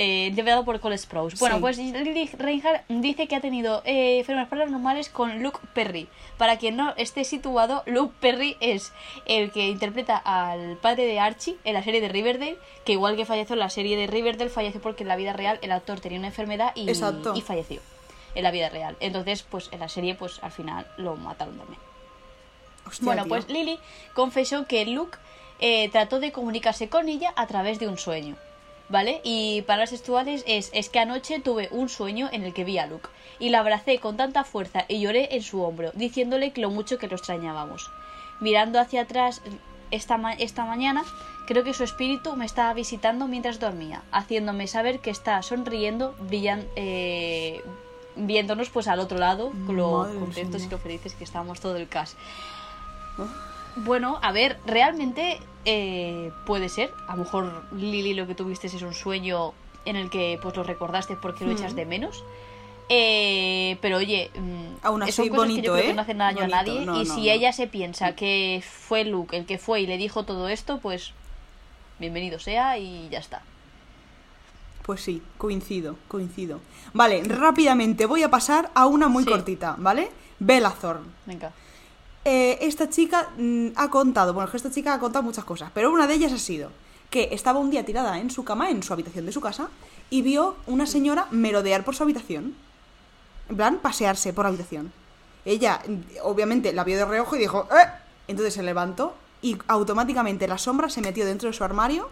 Eh, 0.00 0.32
por 0.64 0.78
Cole 0.78 0.96
Sprouse. 0.96 1.40
Bueno, 1.40 1.56
Sí. 1.56 1.60
pues 1.60 1.76
Lily 1.76 2.30
Reinhardt 2.38 2.84
dice 2.88 3.26
que 3.26 3.34
ha 3.34 3.40
tenido 3.40 3.82
eh, 3.84 4.20
enfermedades 4.20 4.48
paranormales 4.48 5.08
con 5.08 5.42
Luke 5.42 5.58
Perry. 5.74 6.06
Para 6.36 6.56
quien 6.56 6.76
no 6.76 6.94
esté 6.96 7.24
situado, 7.24 7.82
Luke 7.84 8.14
Perry 8.20 8.56
es 8.60 8.92
el 9.26 9.50
que 9.50 9.66
interpreta 9.66 10.16
al 10.16 10.76
padre 10.76 11.04
de 11.04 11.18
Archie 11.18 11.56
en 11.64 11.74
la 11.74 11.82
serie 11.82 12.00
de 12.00 12.08
Riverdale, 12.08 12.58
que 12.84 12.92
igual 12.92 13.16
que 13.16 13.24
falleció 13.26 13.54
en 13.54 13.58
la 13.58 13.70
serie 13.70 13.96
de 13.96 14.06
Riverdale, 14.06 14.50
falleció 14.50 14.80
porque 14.80 15.02
en 15.02 15.08
la 15.08 15.16
vida 15.16 15.32
real 15.32 15.58
el 15.62 15.72
actor 15.72 15.98
tenía 15.98 16.18
una 16.20 16.28
enfermedad 16.28 16.70
y, 16.76 16.88
Exacto. 16.88 17.32
y 17.34 17.40
falleció 17.40 17.80
en 18.36 18.44
la 18.44 18.52
vida 18.52 18.68
real. 18.68 18.96
Entonces, 19.00 19.42
pues 19.42 19.68
en 19.72 19.80
la 19.80 19.88
serie, 19.88 20.14
pues 20.14 20.38
al 20.44 20.52
final 20.52 20.86
lo 20.96 21.16
mataron 21.16 21.58
también. 21.58 21.80
Hostia, 22.86 23.04
Bueno, 23.04 23.22
tío. 23.24 23.28
pues 23.30 23.48
Lily 23.48 23.80
confesó 24.14 24.64
que 24.68 24.86
Luke 24.86 25.18
eh, 25.58 25.88
trató 25.90 26.20
de 26.20 26.30
comunicarse 26.30 26.88
con 26.88 27.08
ella 27.08 27.32
a 27.34 27.48
través 27.48 27.80
de 27.80 27.88
un 27.88 27.98
sueño. 27.98 28.36
¿Vale? 28.90 29.20
Y 29.22 29.62
palabras 29.62 29.90
textuales 29.90 30.42
es, 30.46 30.70
es 30.72 30.88
que 30.88 30.98
anoche 30.98 31.40
tuve 31.40 31.68
un 31.72 31.90
sueño 31.90 32.30
en 32.32 32.42
el 32.44 32.54
que 32.54 32.64
vi 32.64 32.78
a 32.78 32.86
Luke 32.86 33.10
y 33.38 33.50
la 33.50 33.58
abracé 33.60 33.98
con 33.98 34.16
tanta 34.16 34.44
fuerza 34.44 34.86
y 34.88 35.00
lloré 35.00 35.34
en 35.36 35.42
su 35.42 35.62
hombro, 35.62 35.90
diciéndole 35.94 36.52
que 36.52 36.62
lo 36.62 36.70
mucho 36.70 36.96
que 36.96 37.06
lo 37.06 37.16
extrañábamos. 37.16 37.90
Mirando 38.40 38.80
hacia 38.80 39.02
atrás 39.02 39.42
esta, 39.90 40.16
ma- 40.16 40.32
esta 40.32 40.64
mañana, 40.64 41.04
creo 41.46 41.64
que 41.64 41.74
su 41.74 41.84
espíritu 41.84 42.34
me 42.36 42.46
estaba 42.46 42.72
visitando 42.72 43.26
mientras 43.28 43.60
dormía, 43.60 44.02
haciéndome 44.10 44.66
saber 44.66 45.00
que 45.00 45.10
está 45.10 45.42
sonriendo, 45.42 46.14
brillan, 46.20 46.66
eh, 46.74 47.62
viéndonos 48.16 48.70
pues 48.70 48.88
al 48.88 49.00
otro 49.00 49.18
lado, 49.18 49.52
con 49.66 49.76
lo 49.76 49.98
Madre 49.98 50.18
contentos 50.18 50.62
y 50.64 50.68
lo 50.70 50.78
felices 50.78 51.14
que 51.14 51.24
estábamos 51.24 51.60
todo 51.60 51.76
el 51.76 51.88
cast. 51.88 52.16
Bueno, 53.84 54.18
a 54.22 54.32
ver, 54.32 54.58
realmente 54.66 55.40
eh, 55.64 56.30
puede 56.46 56.68
ser. 56.68 56.90
A 57.06 57.12
lo 57.16 57.24
mejor 57.24 57.64
Lili 57.72 58.14
lo 58.14 58.26
que 58.26 58.34
tuviste 58.34 58.66
es 58.66 58.82
un 58.82 58.94
sueño 58.94 59.52
en 59.84 59.96
el 59.96 60.10
que 60.10 60.38
pues 60.42 60.56
lo 60.56 60.62
recordaste 60.62 61.16
porque 61.16 61.44
lo 61.44 61.50
Hmm. 61.52 61.56
echas 61.56 61.74
de 61.74 61.86
menos. 61.86 62.24
Eh, 62.90 63.76
pero 63.82 63.98
oye, 63.98 64.30
mm, 64.34 64.76
Aún 64.82 65.00
son 65.00 65.08
así, 65.08 65.22
que 65.24 65.36
bonito, 65.36 65.62
yo 65.62 65.72
creo 65.74 65.84
¿eh? 65.84 65.86
que 65.88 65.94
no 65.94 66.02
hacen 66.02 66.18
daño 66.18 66.38
Bonito, 66.38 66.56
a 66.56 66.62
nadie. 66.62 66.86
no, 66.86 67.00
y 67.02 67.04
no, 67.04 67.14
si 67.14 67.26
no. 67.26 67.30
ella 67.32 67.52
se 67.52 67.66
piensa 67.66 68.14
que 68.14 68.62
fue 68.66 69.04
Luke 69.04 69.36
el 69.36 69.44
que 69.44 69.58
fue 69.58 69.82
y 69.82 69.86
le 69.86 69.98
dijo 69.98 70.24
todo 70.24 70.48
esto, 70.48 70.78
pues 70.78 71.12
bienvenido 71.98 72.38
sea 72.38 72.78
y 72.78 73.08
ya 73.10 73.18
está. 73.18 73.42
Pues 74.84 75.02
sí, 75.02 75.22
coincido, 75.36 75.96
coincido. 76.08 76.60
Vale, 76.94 77.22
rápidamente 77.24 78.06
voy 78.06 78.22
a 78.22 78.30
pasar 78.30 78.70
a 78.74 78.86
una 78.86 79.08
muy 79.08 79.24
Sí. 79.24 79.28
cortita, 79.30 79.74
¿vale? 79.76 80.08
Bella 80.38 80.70
Thorne. 80.70 81.06
Venga. 81.26 81.52
Eh, 82.24 82.58
esta 82.60 82.90
chica 82.90 83.30
mm, 83.36 83.68
ha 83.76 83.88
contado, 83.90 84.34
bueno, 84.34 84.46
es 84.46 84.50
que 84.50 84.56
esta 84.58 84.70
chica 84.70 84.94
ha 84.94 85.00
contado 85.00 85.22
muchas 85.22 85.44
cosas, 85.44 85.70
pero 85.72 85.90
una 85.90 86.06
de 86.06 86.14
ellas 86.14 86.32
ha 86.32 86.38
sido 86.38 86.70
que 87.10 87.28
estaba 87.32 87.58
un 87.58 87.70
día 87.70 87.86
tirada 87.86 88.18
en 88.18 88.30
su 88.30 88.44
cama, 88.44 88.70
en 88.70 88.82
su 88.82 88.92
habitación 88.92 89.24
de 89.24 89.32
su 89.32 89.40
casa, 89.40 89.70
y 90.10 90.22
vio 90.22 90.56
una 90.66 90.86
señora 90.86 91.26
merodear 91.30 91.84
por 91.84 91.94
su 91.94 92.02
habitación. 92.02 92.54
En 93.48 93.56
plan, 93.56 93.78
pasearse 93.78 94.32
por 94.32 94.44
la 94.44 94.50
habitación. 94.50 94.92
Ella, 95.44 95.80
mm, 95.86 96.18
obviamente, 96.22 96.72
la 96.72 96.84
vio 96.84 96.98
de 96.98 97.04
reojo 97.06 97.36
y 97.36 97.38
dijo, 97.38 97.66
¡eh! 97.72 97.88
Entonces 98.26 98.54
se 98.54 98.62
levantó 98.62 99.14
y 99.40 99.56
automáticamente 99.68 100.46
la 100.48 100.58
sombra 100.58 100.90
se 100.90 101.00
metió 101.00 101.24
dentro 101.24 101.48
de 101.48 101.54
su 101.54 101.64
armario. 101.64 102.10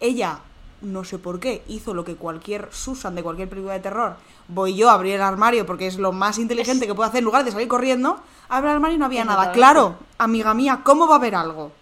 Ella, 0.00 0.40
no 0.82 1.04
sé 1.04 1.18
por 1.18 1.40
qué, 1.40 1.62
hizo 1.68 1.94
lo 1.94 2.04
que 2.04 2.16
cualquier 2.16 2.68
Susan 2.72 3.14
de 3.14 3.22
cualquier 3.22 3.48
película 3.48 3.74
de 3.74 3.80
terror. 3.80 4.16
Voy 4.48 4.76
yo 4.76 4.90
a 4.90 4.94
abrir 4.94 5.14
el 5.14 5.22
armario 5.22 5.66
porque 5.66 5.86
es 5.86 5.98
lo 5.98 6.12
más 6.12 6.38
inteligente 6.38 6.86
que 6.86 6.94
puedo 6.94 7.08
hacer 7.08 7.18
en 7.20 7.24
lugar 7.24 7.44
de 7.44 7.52
salir 7.52 7.68
corriendo. 7.68 8.20
Abre 8.48 8.70
el 8.70 8.76
armario 8.76 8.96
y 8.96 8.98
no 8.98 9.06
había 9.06 9.24
nada. 9.24 9.52
Claro, 9.52 9.96
amiga 10.18 10.54
mía, 10.54 10.80
¿cómo 10.84 11.06
va 11.08 11.14
a 11.14 11.18
haber 11.18 11.34
algo? 11.34 11.72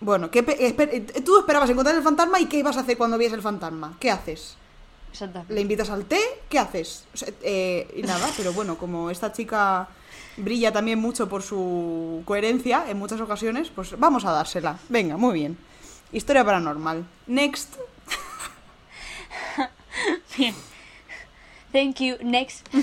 Bueno, 0.00 0.30
¿qué 0.30 0.42
pe- 0.42 0.58
esper- 0.76 0.90
eh, 0.92 1.20
tú 1.22 1.38
esperabas 1.38 1.68
encontrar 1.70 1.96
el 1.96 2.02
fantasma 2.02 2.38
y 2.40 2.46
qué 2.46 2.58
ibas 2.58 2.76
a 2.76 2.80
hacer 2.80 2.96
cuando 2.96 3.18
vies 3.18 3.32
el 3.32 3.42
fantasma? 3.42 3.94
¿Qué 3.98 4.10
haces? 4.10 4.56
Le 5.48 5.60
invitas 5.60 5.90
al 5.90 6.04
té, 6.04 6.20
¿qué 6.48 6.58
haces? 6.58 7.04
O 7.14 7.16
sea, 7.16 7.28
eh, 7.42 7.92
y 7.96 8.02
nada, 8.02 8.28
pero 8.36 8.52
bueno, 8.52 8.76
como 8.78 9.10
esta 9.10 9.32
chica 9.32 9.88
brilla 10.36 10.72
también 10.72 11.00
mucho 11.00 11.28
por 11.28 11.42
su 11.42 12.22
coherencia 12.24 12.84
en 12.88 12.98
muchas 12.98 13.20
ocasiones, 13.20 13.70
pues 13.74 13.98
vamos 13.98 14.24
a 14.24 14.30
dársela. 14.30 14.78
Venga, 14.88 15.16
muy 15.16 15.34
bien. 15.34 15.58
Historia 16.12 16.44
paranormal. 16.44 17.04
Next. 17.26 17.76
Bien. 20.36 20.54
Thank 21.72 21.96
you. 22.00 22.16
Next. 22.22 22.66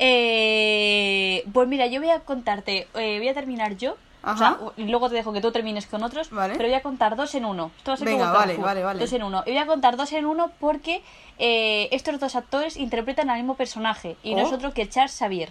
Eh, 0.00 1.42
pues 1.52 1.66
mira, 1.66 1.88
yo 1.88 2.00
voy 2.00 2.10
a 2.10 2.20
contarte, 2.20 2.86
eh, 2.94 3.18
voy 3.18 3.26
a 3.28 3.34
terminar 3.34 3.76
yo. 3.76 3.96
O 4.22 4.36
sea, 4.36 4.50
Ajá. 4.50 4.58
y 4.76 4.84
luego 4.84 5.08
te 5.08 5.16
dejo 5.16 5.32
que 5.32 5.40
tú 5.40 5.50
termines 5.50 5.86
con 5.86 6.04
otros, 6.04 6.30
Vale. 6.30 6.54
pero 6.54 6.68
voy 6.68 6.76
a 6.76 6.82
contar 6.82 7.16
dos 7.16 7.34
en 7.34 7.44
uno. 7.44 7.72
Esto 7.78 7.90
va 7.90 7.94
a 7.94 7.96
ser 7.96 8.06
Venga, 8.06 8.30
vale, 8.30 8.56
vale, 8.56 8.84
vale. 8.84 9.00
Dos 9.00 9.12
en 9.12 9.24
uno. 9.24 9.42
Y 9.44 9.50
voy 9.50 9.58
a 9.58 9.66
contar 9.66 9.96
dos 9.96 10.12
en 10.12 10.24
uno 10.24 10.52
porque 10.60 11.02
eh, 11.40 11.88
estos 11.90 12.20
dos 12.20 12.36
actores 12.36 12.76
interpretan 12.76 13.28
al 13.28 13.38
mismo 13.38 13.56
personaje 13.56 14.16
y 14.22 14.36
Oh. 14.36 14.54
otro 14.54 14.72
que 14.72 14.88
Charles 14.88 15.16
Xavier. 15.18 15.50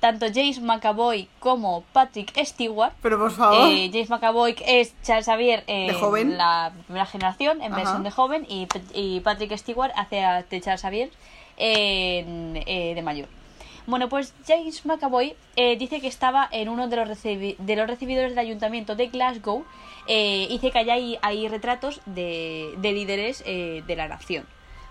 Tanto 0.00 0.26
James 0.32 0.60
McAvoy 0.60 1.28
como 1.40 1.82
Patrick 1.92 2.32
Stewart 2.44 2.92
Pero 3.02 3.18
por 3.18 3.32
favor. 3.32 3.68
eh, 3.72 3.90
James 3.92 4.10
McAvoy 4.10 4.54
es 4.64 4.94
Charles 5.02 5.26
Xavier 5.26 5.64
en 5.66 5.88
¿De 5.88 5.94
joven? 5.94 6.38
la 6.38 6.72
primera 6.86 7.04
generación, 7.06 7.60
en 7.62 7.72
Ajá. 7.72 7.82
versión 7.82 8.02
de 8.04 8.10
joven, 8.12 8.46
y, 8.48 9.20
Patrick 9.20 9.56
Stewart 9.56 9.90
hace 9.96 10.24
a 10.24 10.42
de 10.44 10.60
Charles 10.60 10.82
Xavier 10.82 11.10
en, 11.56 12.62
eh, 12.66 12.92
de 12.94 13.02
mayor. 13.02 13.28
Bueno, 13.86 14.08
pues 14.08 14.34
James 14.46 14.84
McAvoy 14.84 15.34
eh, 15.56 15.76
dice 15.76 16.00
que 16.00 16.08
estaba 16.08 16.46
en 16.52 16.68
uno 16.68 16.88
de 16.88 16.96
los, 16.96 17.08
recibi- 17.08 17.56
de 17.56 17.74
los 17.76 17.86
recibidores 17.88 18.30
del 18.32 18.38
ayuntamiento 18.40 18.94
de 18.94 19.06
Glasgow 19.08 19.64
eh, 20.06 20.44
y 20.48 20.52
dice 20.52 20.70
que 20.70 20.78
allá 20.78 20.92
hay, 20.94 21.18
hay 21.22 21.48
retratos 21.48 22.00
de, 22.06 22.74
de 22.78 22.92
líderes 22.92 23.42
eh, 23.46 23.82
de 23.86 23.96
la 23.96 24.06
nación. 24.08 24.44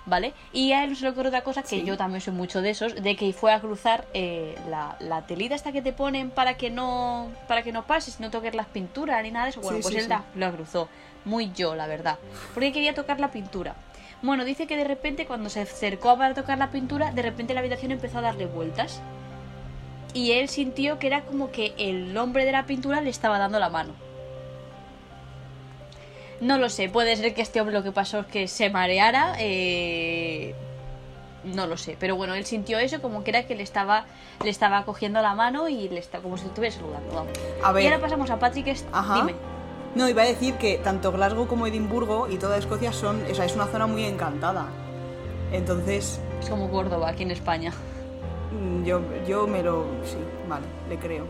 ¿Vale? 0.08 0.34
Y 0.54 0.72
a 0.72 0.86
él 0.86 0.92
no 0.92 0.96
se 0.96 1.04
le 1.04 1.10
ocurre 1.10 1.28
otra 1.28 1.42
cosa, 1.44 1.62
que 1.62 1.68
Sí. 1.68 1.84
yo 1.84 1.98
también 1.98 2.22
soy 2.22 2.34
mucho 2.34 2.62
de 2.62 2.70
esos, 2.70 2.96
de 2.96 3.16
que 3.18 3.34
fue 3.34 3.54
a 3.54 3.60
cruzar 3.60 4.08
eh, 4.14 4.56
la, 4.70 4.96
la 5.02 5.28
telita 5.28 5.54
esta 5.54 5.74
que 5.74 5.82
te 5.82 5.92
ponen 5.92 6.30
para 6.32 6.56
que 6.56 6.70
no 6.70 7.28
para 7.50 7.62
que 7.62 7.74
no 7.74 7.86
pases, 7.86 8.22
no 8.22 8.32
toques 8.32 8.56
las 8.56 8.68
pinturas 8.68 9.22
ni 9.22 9.32
nada 9.32 9.46
de 9.46 9.52
eso. 9.52 9.60
Bueno, 9.62 9.78
Sí, 9.78 9.84
pues 9.84 9.94
sí, 9.96 10.00
él 10.00 10.08
la, 10.10 10.24
la 10.36 10.50
cruzó. 10.52 10.88
Muy 11.26 11.52
yo, 11.54 11.76
la 11.76 11.88
verdad. 11.88 12.18
Porque 12.54 12.72
quería 12.72 12.94
tocar 12.96 13.20
la 13.20 13.32
pintura. 13.32 13.76
Bueno, 14.22 14.46
dice 14.46 14.66
que 14.66 14.78
de 14.78 14.86
repente 14.86 15.26
cuando 15.26 15.50
se 15.50 15.60
acercó 15.60 16.18
para 16.18 16.34
tocar 16.34 16.58
la 16.58 16.72
pintura, 16.72 17.12
de 17.12 17.22
repente 17.22 17.54
la 17.54 17.60
habitación 17.60 17.92
empezó 17.92 18.20
a 18.20 18.22
darle 18.22 18.46
vueltas. 18.46 19.02
Y 20.14 20.32
él 20.32 20.48
sintió 20.48 21.00
que 21.00 21.08
era 21.08 21.22
como 21.24 21.52
que 21.52 21.74
el 21.78 22.16
hombre 22.18 22.46
de 22.46 22.54
la 22.54 22.66
pintura 22.66 23.02
le 23.02 23.10
estaba 23.10 23.38
dando 23.40 23.60
la 23.60 23.70
mano. 23.70 23.92
No 26.42 26.58
lo 26.58 26.70
sé, 26.70 26.88
puede 26.90 27.16
ser 27.16 27.34
que 27.34 27.42
este 27.42 27.60
hombre 27.62 27.76
lo 27.76 27.84
que 27.84 27.92
pasó 27.92 28.20
es 28.20 28.26
que 28.28 28.48
se 28.48 28.70
mareara. 28.70 29.36
eh, 29.40 30.54
No 31.44 31.66
lo 31.66 31.78
sé, 31.78 31.96
pero 32.00 32.16
bueno, 32.16 32.34
él 32.36 32.46
sintió 32.46 32.78
eso 32.80 33.02
como 33.02 33.24
que 33.24 33.32
era 33.32 33.44
que 33.48 33.56
le 33.56 33.64
estaba, 33.64 34.06
le 34.44 34.50
estaba 34.50 34.84
cogiendo 34.86 35.22
la 35.22 35.34
mano 35.34 35.68
y 35.70 35.90
le 35.90 36.00
está 36.00 36.20
como 36.20 36.38
si 36.38 36.46
estuviera 36.46 36.76
saludando. 36.76 37.14
vamos. 37.14 37.32
A 37.64 37.72
ver. 37.72 37.84
Y 37.84 37.88
ahora 37.88 38.00
pasamos 38.00 38.30
a 38.30 38.38
Patrick. 38.38 38.76
Ajá. 38.92 39.16
Dime. 39.16 39.34
No, 39.96 40.08
iba 40.10 40.22
a 40.22 40.26
decir 40.26 40.56
que 40.56 40.78
tanto 40.78 41.12
Glasgow 41.12 41.48
como 41.48 41.66
Edimburgo 41.66 42.28
y 42.30 42.38
toda 42.38 42.58
Escocia 42.58 42.92
son. 42.94 43.24
O 43.32 43.34
sea, 43.34 43.46
es 43.46 43.56
una 43.56 43.66
zona 43.66 43.88
muy 43.88 44.04
encantada. 44.06 44.68
Entonces, 45.52 46.20
Es 46.42 46.50
como 46.50 46.70
Córdoba 46.70 47.10
aquí 47.10 47.24
en 47.24 47.32
España. 47.32 47.72
mm, 48.52 48.84
yo, 48.84 49.02
yo 49.28 49.48
me 49.48 49.64
lo. 49.64 49.86
Sí, 50.04 50.18
vale, 50.48 50.66
le 50.90 50.98
creo. 50.98 51.26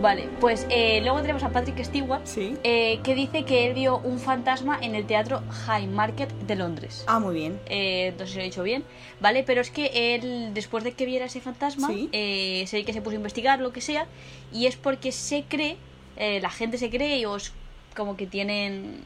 Vale, 0.00 0.28
pues 0.40 0.66
eh, 0.70 1.00
luego 1.02 1.20
tenemos 1.20 1.42
a 1.44 1.50
Patrick 1.50 1.82
Stewart, 1.82 2.26
Sí. 2.26 2.56
eh, 2.64 3.00
que 3.02 3.14
dice 3.14 3.44
que 3.44 3.66
él 3.66 3.74
vio 3.74 3.98
un 3.98 4.18
fantasma 4.18 4.78
en 4.82 4.94
el 4.94 5.06
teatro 5.06 5.42
High 5.66 5.86
Market 5.86 6.30
de 6.46 6.56
Londres. 6.56 7.04
Ah, 7.06 7.20
muy 7.20 7.34
bien. 7.34 7.58
Eh, 7.66 8.12
si 8.26 8.34
lo 8.34 8.40
he 8.40 8.44
dicho 8.44 8.62
bien, 8.62 8.84
¿vale? 9.20 9.44
Pero 9.44 9.60
es 9.60 9.70
que 9.70 10.14
él, 10.14 10.50
después 10.52 10.84
de 10.84 10.92
que 10.92 11.06
viera 11.06 11.26
ese 11.26 11.40
fantasma, 11.40 11.88
Sí. 11.88 12.08
eh, 12.12 12.64
sé 12.66 12.84
que 12.84 12.92
se 12.92 13.00
puso 13.00 13.12
a 13.14 13.16
investigar, 13.16 13.60
lo 13.60 13.72
que 13.72 13.80
sea, 13.80 14.06
y 14.52 14.66
es 14.66 14.76
porque 14.76 15.10
se 15.12 15.44
cree, 15.44 15.76
eh, 16.16 16.40
la 16.40 16.50
gente 16.50 16.76
se 16.76 16.90
cree, 16.90 17.18
y 17.18 17.24
os 17.24 17.52
como 17.96 18.16
que 18.16 18.26
tienen 18.26 19.04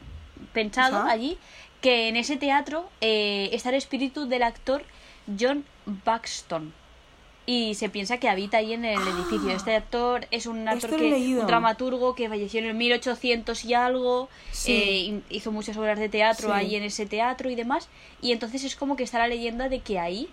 pensado 0.53 0.97
Ajá. 0.97 1.11
allí, 1.11 1.37
que 1.81 2.09
en 2.09 2.17
ese 2.17 2.35
teatro 2.35 2.89
está 2.99 3.69
el 3.69 3.75
espíritu 3.75 4.27
del 4.27 4.43
actor 4.43 4.83
John 5.39 5.63
Buxton. 6.03 6.73
Y 7.51 7.73
se 7.73 7.89
piensa 7.89 8.19
que 8.19 8.29
habita 8.29 8.57
ahí 8.57 8.73
en 8.73 8.85
el 8.85 8.99
edificio. 8.99 9.49
Este 9.49 9.75
actor 9.75 10.27
es 10.29 10.45
un 10.45 10.67
actor 10.67 10.91
Ah. 10.93 10.97
Que, 10.97 11.37
un 11.39 11.47
dramaturgo 11.47 12.13
que 12.13 12.29
falleció 12.29 12.59
en 12.59 12.67
el 12.67 12.73
1800 12.75 13.65
y 13.65 13.73
algo. 13.73 14.29
Sí. 14.51 14.71
eh, 14.71 15.21
hizo 15.31 15.51
muchas 15.51 15.75
obras 15.77 15.97
de 15.97 16.09
teatro 16.09 16.49
Sí. 16.49 16.53
ahí 16.53 16.75
en 16.75 16.83
ese 16.83 17.07
teatro 17.07 17.49
y 17.49 17.55
demás. 17.55 17.89
Y 18.21 18.33
entonces 18.33 18.63
es 18.63 18.75
como 18.75 18.95
que 18.95 19.01
está 19.03 19.17
la 19.17 19.27
leyenda 19.27 19.67
de 19.67 19.79
que 19.79 19.97
ahí 19.97 20.29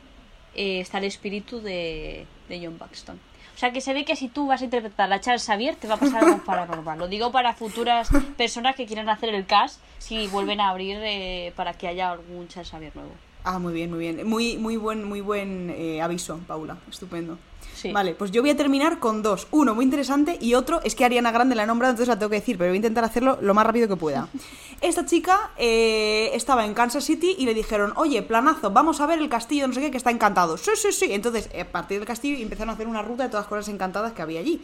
eh, 0.55 0.81
está 0.81 0.99
el 0.99 1.05
espíritu 1.05 1.63
de, 1.63 2.27
de 2.51 2.61
John 2.63 2.77
Buxton. 2.79 3.19
O 3.55 3.59
sea 3.59 3.73
que 3.73 3.81
se 3.81 3.95
ve 3.95 4.05
que 4.05 4.17
si 4.17 4.29
tú 4.29 4.47
vas 4.49 4.61
a 4.61 4.65
interpretar 4.65 5.11
a 5.11 5.19
Charles 5.19 5.47
Xavier 5.47 5.75
te 5.77 5.89
va 5.89 5.95
a 5.95 5.99
pasar 5.99 6.23
algo 6.23 6.45
paranormal. 6.45 6.99
Lo 6.99 7.09
digo 7.09 7.33
para 7.33 7.55
futuras 7.55 8.11
personas 8.37 8.77
que 8.77 8.85
quieran 8.85 9.09
hacer 9.09 9.31
el 9.35 9.47
cast 9.47 9.81
si 9.99 10.27
vuelven 10.27 10.61
a 10.61 10.69
abrir 10.69 10.99
eh, 11.01 11.55
para 11.57 11.73
que 11.73 11.89
haya 11.89 12.11
algún 12.11 12.47
Charles 12.49 12.69
Xavier 12.71 12.95
nuevo. 12.95 13.13
Ah, 13.49 13.61
muy 13.61 13.73
bien, 13.73 13.91
muy 13.91 14.01
bien. 14.01 14.29
Muy, 14.29 14.57
muy 14.57 14.77
buen, 14.77 15.05
muy 15.05 15.21
buen 15.21 15.71
eh, 15.71 16.03
aviso, 16.03 16.41
Paula. 16.49 16.79
Estupendo. 16.91 17.39
Sí. 17.77 17.93
Vale, 17.93 18.15
pues 18.17 18.33
yo 18.33 18.41
voy 18.43 18.51
a 18.51 18.57
terminar 18.57 18.99
con 18.99 19.23
dos. 19.23 19.47
Uno 19.53 19.73
muy 19.73 19.85
interesante 19.85 20.37
y 20.41 20.55
otro 20.55 20.81
es 20.83 20.97
que 20.97 21.05
Ariana 21.05 21.31
Grande 21.31 21.55
la 21.55 21.63
he 21.63 21.67
nombrado, 21.67 21.93
entonces 21.93 22.09
la 22.09 22.19
tengo 22.19 22.31
que 22.31 22.41
decir, 22.41 22.59
pero 22.59 22.71
voy 22.71 22.75
a 22.75 22.79
intentar 22.79 23.05
hacerlo 23.05 23.39
lo 23.41 23.55
más 23.55 23.65
rápido 23.65 23.87
que 23.87 23.95
pueda. 23.95 24.29
Esta 24.81 25.07
chica 25.07 25.53
eh, 25.59 26.31
estaba 26.35 26.65
en 26.65 26.75
Kansas 26.75 27.05
City 27.05 27.37
y 27.39 27.45
le 27.45 27.55
dijeron, 27.55 27.93
oye, 27.95 28.21
planazo, 28.23 28.73
vamos 28.73 29.01
a 29.01 29.07
ver 29.07 29.21
el 29.21 29.29
castillo, 29.29 29.69
no 29.69 29.75
sé 29.75 29.81
qué, 29.81 29.93
que 29.93 29.97
está 29.99 30.11
encantado. 30.11 30.57
Sí, 30.57 30.73
sí, 30.75 30.91
sí. 30.91 31.07
Entonces, 31.13 31.49
eh, 31.53 31.61
a 31.61 31.71
partir 31.71 31.99
del 31.99 32.07
castillo 32.09 32.37
empezaron 32.43 32.71
a 32.71 32.73
hacer 32.73 32.89
una 32.89 33.03
ruta 33.03 33.23
de 33.23 33.29
todas 33.29 33.45
las 33.45 33.49
cosas 33.49 33.69
encantadas 33.69 34.13
que 34.13 34.23
había 34.23 34.41
allí. 34.41 34.61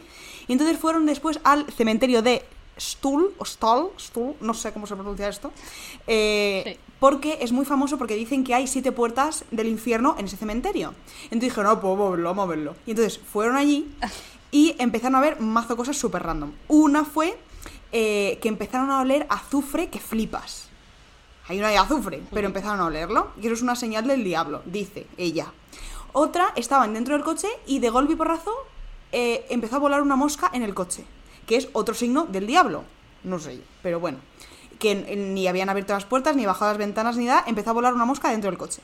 Y 0.49 0.51
entonces 0.51 0.77
fueron 0.77 1.05
después 1.05 1.39
al 1.45 1.71
cementerio 1.71 2.21
de 2.21 2.43
Stull, 2.77 3.31
o 3.37 3.45
Stull, 3.45 3.91
Stull, 3.99 4.33
no 4.41 4.53
sé 4.53 4.73
cómo 4.73 4.87
se 4.87 4.95
pronuncia 4.95 5.29
esto. 5.29 5.51
eh, 6.07 6.63
Sí. 6.65 6.79
Porque 7.03 7.39
es 7.41 7.51
muy 7.51 7.65
famoso 7.65 7.97
porque 7.97 8.15
dicen 8.15 8.45
que 8.45 8.53
hay 8.53 8.65
siete 8.65 8.93
puertas 8.93 9.43
del 9.51 9.67
infierno 9.67 10.15
en 10.17 10.23
ese 10.23 10.37
cementerio. 10.37 10.93
Entonces 11.23 11.49
dijeron, 11.49 11.65
no, 11.65 11.81
pues 11.81 11.91
vamos 11.91 12.07
a 12.07 12.11
verlo, 12.11 12.29
vamos 12.29 12.43
a 12.45 12.47
verlo. 12.47 12.75
Y 12.85 12.91
entonces 12.91 13.19
fueron 13.19 13.57
allí 13.57 13.93
y 14.51 14.73
empezaron 14.79 15.15
a 15.15 15.19
ver 15.19 15.41
mazo 15.41 15.75
cosas 15.75 15.97
súper 15.97 16.23
random. 16.23 16.53
Una 16.69 17.03
fue 17.03 17.37
eh, 17.91 18.39
que 18.41 18.47
empezaron 18.47 18.89
a 18.89 19.01
oler 19.01 19.27
azufre 19.29 19.89
que 19.89 19.99
flipas. 19.99 20.69
Ahí 21.49 21.59
no 21.59 21.67
hay 21.67 21.75
azufre, 21.75 22.21
pero 22.31 22.47
empezaron 22.47 22.79
a 22.79 22.85
olerlo. 22.85 23.31
Y 23.35 23.47
eso 23.47 23.55
es 23.55 23.61
una 23.63 23.75
señal 23.75 24.07
del 24.07 24.23
diablo, 24.23 24.61
dice 24.63 25.05
ella. 25.17 25.47
Otra, 26.13 26.53
estaban 26.55 26.93
dentro 26.93 27.15
del 27.15 27.25
coche 27.25 27.49
y 27.65 27.79
de 27.79 27.89
golpe 27.89 28.13
y 28.13 28.15
porrazo 28.15 28.53
eh, 29.11 29.45
empezó 29.49 29.75
a 29.75 29.79
volar 29.79 30.01
una 30.01 30.15
mosca 30.15 30.49
en 30.53 30.63
el 30.63 30.73
coche, 30.73 31.03
que 31.47 31.57
es 31.57 31.67
otro 31.73 31.95
signo 31.95 32.27
del 32.27 32.47
diablo. 32.47 32.85
No 33.25 33.39
sé, 33.39 33.59
pero 33.81 33.99
bueno. 33.99 34.19
Que 34.83 35.15
ni 35.15 35.47
habían 35.47 35.69
abierto 35.69 35.93
las 35.93 36.05
puertas, 36.05 36.35
ni 36.35 36.45
bajado 36.45 36.71
las 36.71 36.77
ventanas, 36.77 37.17
ni 37.17 37.25
nada, 37.25 37.43
empezó 37.47 37.69
a 37.69 37.73
volar 37.73 37.93
una 37.93 38.05
mosca 38.05 38.29
dentro 38.29 38.51
del 38.51 38.59
coche. 38.59 38.81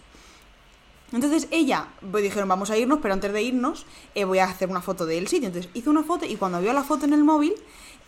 Entonces 1.12 1.48
ella, 1.52 1.88
pues 2.12 2.24
dijeron, 2.24 2.48
vamos 2.48 2.70
a 2.70 2.78
irnos, 2.78 3.00
pero 3.02 3.14
antes 3.14 3.34
de 3.34 3.42
irnos 3.42 3.86
eh, 4.16 4.26
voy 4.26 4.40
a 4.40 4.46
hacer 4.46 4.70
una 4.70 4.82
foto 4.82 5.06
del 5.06 5.28
sitio. 5.28 5.48
Entonces 5.48 5.70
hizo 5.74 5.90
una 5.90 6.04
foto 6.04 6.26
y 6.26 6.36
cuando 6.36 6.62
vio 6.62 6.72
la 6.72 6.84
foto 6.84 7.06
en 7.06 7.14
el 7.14 7.24
móvil, 7.24 7.54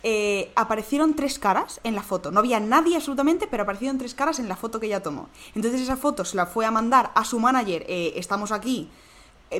eh, 0.04 0.50
aparecieron 0.56 1.14
tres 1.14 1.38
caras 1.38 1.80
en 1.84 1.94
la 1.94 2.02
foto. 2.02 2.30
No 2.30 2.40
había 2.40 2.60
nadie 2.60 2.96
absolutamente, 2.96 3.46
pero 3.48 3.64
aparecieron 3.64 3.98
tres 3.98 4.14
caras 4.14 4.38
en 4.38 4.48
la 4.48 4.56
foto 4.56 4.80
que 4.80 4.86
ella 4.86 5.02
tomó. 5.02 5.28
Entonces 5.54 5.80
esa 5.80 5.96
foto 5.96 6.24
se 6.24 6.36
la 6.36 6.46
fue 6.46 6.64
a 6.64 6.70
mandar 6.70 7.12
a 7.14 7.24
su 7.24 7.38
manager, 7.38 7.84
eh, 7.88 8.14
estamos 8.16 8.52
aquí, 8.52 8.88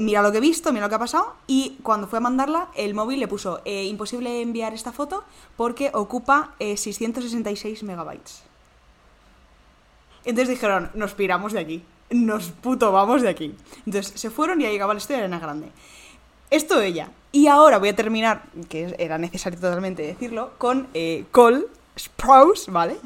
mira 0.01 0.23
lo 0.23 0.33
que 0.33 0.39
he 0.39 0.41
visto, 0.41 0.73
mira 0.73 0.87
lo 0.87 0.89
que 0.89 0.95
ha 0.97 0.99
pasado. 0.99 1.35
Y 1.47 1.79
cuando 1.83 2.07
fue 2.07 2.19
a 2.19 2.21
mandarla, 2.21 2.69
el 2.75 2.95
móvil 2.95 3.21
le 3.21 3.29
puso, 3.29 3.61
eh, 3.65 3.85
imposible 3.85 4.41
enviar 4.43 4.75
esta 4.75 4.93
foto 4.93 5.25
porque 5.57 5.91
ocupa 5.95 6.55
eh, 6.59 6.77
666 6.77 7.83
megabytes. 7.83 8.43
Entonces 10.25 10.49
dijeron, 10.49 10.91
nos 10.95 11.15
piramos 11.15 11.53
de 11.53 11.61
aquí. 11.61 11.83
Nos 12.11 12.51
puto 12.51 12.93
vamos 12.93 13.23
de 13.23 13.29
aquí. 13.29 13.55
Entonces 13.87 14.13
se 14.21 14.31
fueron 14.31 14.61
y 14.61 14.65
ahí 14.65 14.73
llegaba 14.73 14.95
la 14.95 14.99
historia 14.99 15.19
de 15.19 15.25
Arena 15.25 15.39
Grande. 15.39 15.69
Esto 16.51 16.81
ella. 16.81 17.11
Y 17.33 17.47
ahora 17.47 17.79
voy 17.79 17.89
a 17.89 17.97
terminar, 17.97 18.43
que 18.69 18.95
era 18.99 19.17
necesario 19.17 19.59
totalmente 19.59 20.03
decirlo, 20.03 20.53
con 20.59 20.89
eh, 20.93 21.25
Cole 21.33 21.65
Sprouse, 21.99 22.71
¿vale? 22.71 22.99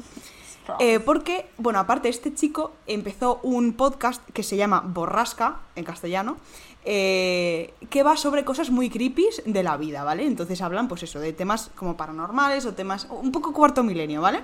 Eh, 0.79 0.99
porque, 0.99 1.49
bueno, 1.57 1.79
aparte, 1.79 2.09
este 2.09 2.33
chico 2.33 2.71
empezó 2.85 3.39
un 3.43 3.73
podcast 3.73 4.21
que 4.31 4.43
se 4.43 4.57
llama 4.57 4.81
Borrasca, 4.85 5.59
en 5.75 5.83
castellano, 5.83 6.37
eh, 6.85 7.73
que 7.89 8.03
va 8.03 8.15
sobre 8.15 8.45
cosas 8.45 8.69
muy 8.69 8.89
creepy 8.89 9.27
de 9.45 9.63
la 9.63 9.77
vida, 9.77 10.03
¿vale? 10.03 10.25
Entonces 10.25 10.61
hablan, 10.61 10.87
pues 10.87 11.03
eso, 11.03 11.19
de 11.19 11.33
temas 11.33 11.69
como 11.75 11.97
paranormales 11.97 12.65
o 12.65 12.73
temas 12.73 13.07
un 13.09 13.31
poco 13.31 13.53
cuarto 13.53 13.83
milenio, 13.83 14.21
¿vale? 14.21 14.41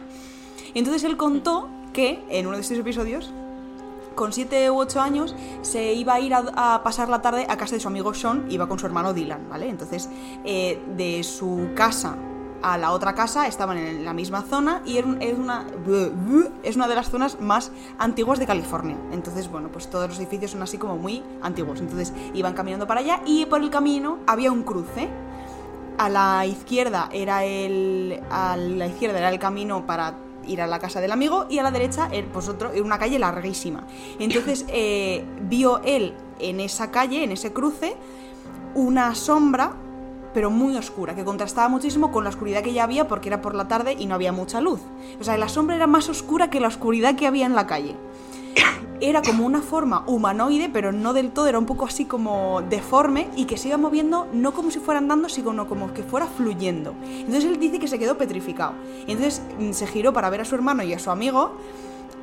Entonces 0.74 1.04
él 1.04 1.18
contó 1.18 1.70
que 1.94 2.22
en 2.30 2.48
uno 2.48 2.58
de 2.58 2.62
estos 2.62 2.78
episodios, 2.78 3.32
con 4.16 4.34
7 4.34 4.70
u 4.72 4.80
8 4.80 5.02
años, 5.02 5.36
se 5.62 5.94
iba 5.94 6.16
a 6.16 6.20
ir 6.20 6.34
a, 6.34 6.76
a 6.76 6.84
pasar 6.84 7.10
la 7.10 7.22
tarde 7.22 7.46
a 7.50 7.58
casa 7.58 7.76
de 7.76 7.82
su 7.82 7.88
amigo 7.88 8.14
Sean, 8.14 8.46
iba 8.50 8.68
con 8.68 8.78
su 8.78 8.86
hermano 8.86 9.14
Dylan, 9.14 9.50
¿vale? 9.50 9.70
Entonces, 9.70 10.10
eh, 10.44 10.80
de 10.98 11.24
su 11.24 11.70
casa 11.76 12.18
a 12.64 12.78
la 12.78 12.92
otra 12.92 13.14
casa, 13.14 13.46
estaban 13.46 13.78
en 13.78 14.06
la 14.06 14.14
misma 14.14 14.42
zona 14.42 14.82
y 14.86 14.98
es 14.98 15.06
una, 15.06 15.68
es 16.64 16.76
una 16.76 16.88
de 16.88 16.96
las 16.96 17.10
zonas 17.10 17.40
más 17.40 17.72
antiguas 18.00 18.40
de 18.40 18.48
California. 18.48 18.98
Entonces, 19.12 19.52
bueno, 19.52 19.70
pues 19.70 19.90
todos 19.90 20.08
los 20.08 20.18
edificios 20.18 20.52
son 20.52 20.64
así 20.64 20.78
como 20.78 20.98
muy 20.98 21.22
antiguos. 21.42 21.82
Entonces 21.82 22.14
iban 22.34 22.54
caminando 22.54 22.88
para 22.88 23.02
allá 23.02 23.22
y 23.26 23.46
por 23.46 23.62
el 23.62 23.70
camino 23.70 24.20
había 24.26 24.52
un 24.52 24.64
cruce. 24.64 25.10
A 25.98 26.10
la 26.10 26.46
izquierda 26.48 27.10
era 27.12 27.44
el, 27.44 28.20
a 28.32 28.58
la 28.58 28.88
izquierda 28.88 29.20
era 29.20 29.30
el 29.30 29.38
camino 29.38 29.86
para 29.86 30.16
ir 30.48 30.62
a 30.62 30.68
la 30.68 30.80
casa 30.80 31.00
del 31.02 31.12
amigo 31.12 31.46
y 31.50 31.60
a 31.60 31.64
la 31.64 31.72
derecha 31.72 32.10
pues 32.32 32.48
otro, 32.48 32.72
una 32.82 32.98
calle 32.98 33.20
larguísima. 33.20 33.86
Entonces 34.20 34.66
eh, 34.70 35.24
vio 35.42 35.82
él 35.84 36.16
en 36.40 36.62
esa 36.62 36.92
calle, 36.92 37.24
en 37.24 37.32
ese 37.32 37.54
cruce, 37.54 37.96
una 38.74 39.14
sombra, 39.16 39.74
pero 40.34 40.50
muy 40.50 40.76
oscura, 40.76 41.16
que 41.16 41.24
contrastaba 41.24 41.70
muchísimo 41.70 42.12
con 42.12 42.24
la 42.24 42.30
oscuridad 42.30 42.64
que 42.64 42.74
ya 42.74 42.84
había 42.84 43.08
porque 43.08 43.30
era 43.30 43.42
por 43.42 43.56
la 43.56 43.68
tarde 43.68 43.96
y 43.98 44.06
no 44.06 44.16
había 44.16 44.32
mucha 44.32 44.62
luz. 44.62 44.80
O 45.20 45.24
sea, 45.24 45.38
la 45.38 45.50
sombra 45.50 45.76
era 45.76 45.88
más 45.88 46.10
oscura 46.10 46.50
que 46.50 46.60
la 46.60 46.68
oscuridad 46.68 47.16
que 47.16 47.28
había 47.28 47.46
en 47.46 47.56
la 47.56 47.68
calle. 47.68 47.96
Era 49.02 49.22
como 49.22 49.46
una 49.46 49.62
forma 49.62 50.06
humanoide, 50.08 50.70
pero 50.72 50.94
no 50.94 51.12
del 51.12 51.32
todo, 51.32 51.48
era 51.48 51.60
un 51.60 51.66
poco 51.66 51.86
así 51.86 52.06
como 52.06 52.62
deforme 52.62 53.28
y 53.36 53.46
que 53.46 53.58
se 53.58 53.68
iba 53.68 53.76
moviendo 53.76 54.28
no 54.32 54.54
como 54.54 54.72
si 54.72 54.80
fuera 54.80 55.00
andando, 55.00 55.28
sino 55.28 55.68
como 55.68 55.94
que 55.94 56.04
fuera 56.04 56.26
fluyendo. 56.26 56.96
Entonces 57.04 57.46
él 57.46 57.60
dice 57.60 57.80
que 57.80 57.90
se 57.90 58.00
quedó 58.00 58.18
petrificado. 58.18 58.74
Entonces 59.08 59.42
mm, 59.60 59.72
se 59.72 59.88
giró 59.88 60.14
para 60.14 60.30
ver 60.30 60.42
a 60.42 60.46
su 60.46 60.56
hermano 60.56 60.84
y 60.84 60.94
a 60.94 61.00
su 61.00 61.12
amigo 61.12 61.58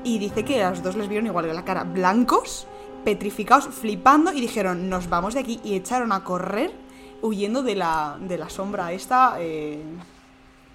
y 0.05 0.18
dice 0.18 0.44
que 0.44 0.62
a 0.62 0.70
los 0.70 0.83
dos 0.83 0.96
les 0.96 1.09
vieron 1.09 1.27
igual 1.27 1.44
que 1.44 1.53
la 1.53 1.64
cara, 1.64 1.85
blancos, 1.85 2.66
petrificados, 3.05 3.68
flipando 3.68 4.33
y 4.33 4.40
dijeron, 4.40 4.88
nos 4.88 5.11
vamos 5.11 5.35
de 5.35 5.40
aquí 5.40 5.61
y 5.62 5.75
echaron 5.75 6.12
a 6.12 6.25
correr 6.25 6.73
huyendo 7.22 7.62
de 7.62 7.74
la, 7.74 8.18
de 8.20 8.38
la 8.38 8.48
sombra 8.48 8.92
esta 8.92 9.37
eh, 9.38 9.83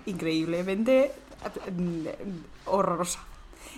increíblemente 0.05 1.11
eh, 1.67 2.15
horrorosa. 2.65 3.19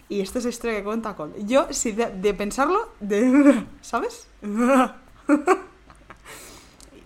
Y 0.10 0.22
esta 0.22 0.40
es 0.40 0.46
la 0.46 0.50
historia 0.52 0.78
que 0.78 0.84
cuenta 0.84 1.16
Cole. 1.16 1.34
Yo, 1.46 1.68
si 1.72 1.92
de, 1.92 2.08
de 2.08 2.34
pensarlo, 2.34 2.90
de, 3.00 3.64
¿sabes? 3.82 4.28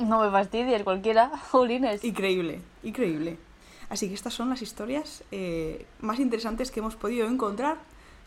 No 0.01 0.19
me 0.19 0.31
fastidies, 0.31 0.83
cualquiera. 0.83 1.29
Jolines. 1.51 2.03
Increíble, 2.03 2.61
increíble. 2.83 3.37
Así 3.89 4.07
que 4.07 4.13
estas 4.13 4.33
son 4.33 4.49
las 4.49 4.61
historias 4.61 5.23
eh, 5.31 5.85
más 5.99 6.19
interesantes 6.19 6.71
que 6.71 6.79
hemos 6.79 6.95
podido 6.95 7.27
encontrar 7.27 7.77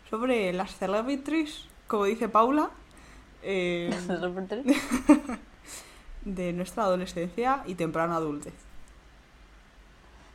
sobre 0.09 0.53
las 0.53 0.75
celebrities, 0.75 1.65
como 1.87 2.05
dice 2.05 2.29
Paula, 2.29 2.69
eh, 3.41 3.91
de 6.25 6.51
nuestra 6.53 6.83
adolescencia 6.83 7.61
y 7.65 7.75
temprana 7.75 8.15
adultez. 8.17 8.53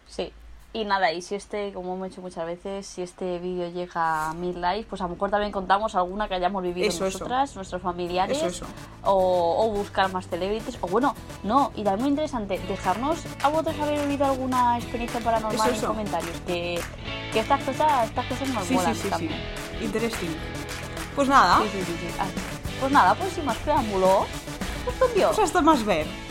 Sí. 0.06 0.32
Y 0.72 0.84
nada, 0.84 1.10
y 1.12 1.20
si 1.20 1.34
este, 1.34 1.72
como 1.72 1.94
hemos 1.96 2.12
hecho 2.12 2.20
muchas 2.20 2.46
veces, 2.46 2.86
si 2.86 3.02
este 3.02 3.40
vídeo 3.40 3.68
llega 3.70 4.30
a 4.30 4.34
mil 4.34 4.60
likes, 4.60 4.86
pues 4.88 5.00
a 5.02 5.06
lo 5.08 5.14
mejor 5.14 5.28
también 5.28 5.50
contamos 5.50 5.96
alguna 5.96 6.28
que 6.28 6.34
hayamos 6.34 6.62
vivido 6.62 6.86
Eso, 6.86 7.06
eso. 7.06 7.18
nosotras, 7.18 7.56
nuestros 7.56 7.82
familiares, 7.82 8.40
Eso. 8.40 8.66
O, 9.02 9.64
o 9.66 9.70
buscar 9.72 10.12
más 10.12 10.28
celebrities, 10.28 10.78
o 10.80 10.86
bueno, 10.86 11.16
no, 11.42 11.72
y 11.74 11.82
también 11.82 12.02
muy 12.02 12.10
interesante, 12.10 12.60
dejarnos 12.68 13.18
a 13.42 13.48
vosotros 13.48 13.80
haber 13.80 14.00
vivido 14.06 14.26
alguna 14.26 14.78
experiencia 14.78 15.18
paranormal 15.18 15.70
en 15.70 15.74
eso. 15.74 15.88
comentarios, 15.88 16.36
que, 16.46 16.78
que 17.32 17.40
estas 17.40 17.64
cosas, 17.64 18.04
estas 18.08 18.26
cosas 18.26 18.48
nos 18.50 18.64
Sí, 18.64 18.74
molan 18.74 18.94
sí, 18.94 19.00
sí, 19.00 19.04
sí. 19.06 19.10
también. 19.10 19.40
Interesting. 19.82 20.30
Pues 21.16 21.28
nada. 21.28 21.56
Ah, 21.56 22.26
Pues 22.78 22.92
nada, 22.92 23.14
pues 23.16 23.32
sin 23.32 23.44
más 23.44 23.56
preámbulo, 23.56 24.24
pues 24.84 25.02
adiós. 25.02 25.36
pues 25.36 25.44
hasta 25.44 25.60
más 25.60 25.84
ver. 25.84 26.06
Adiós. 26.06 26.29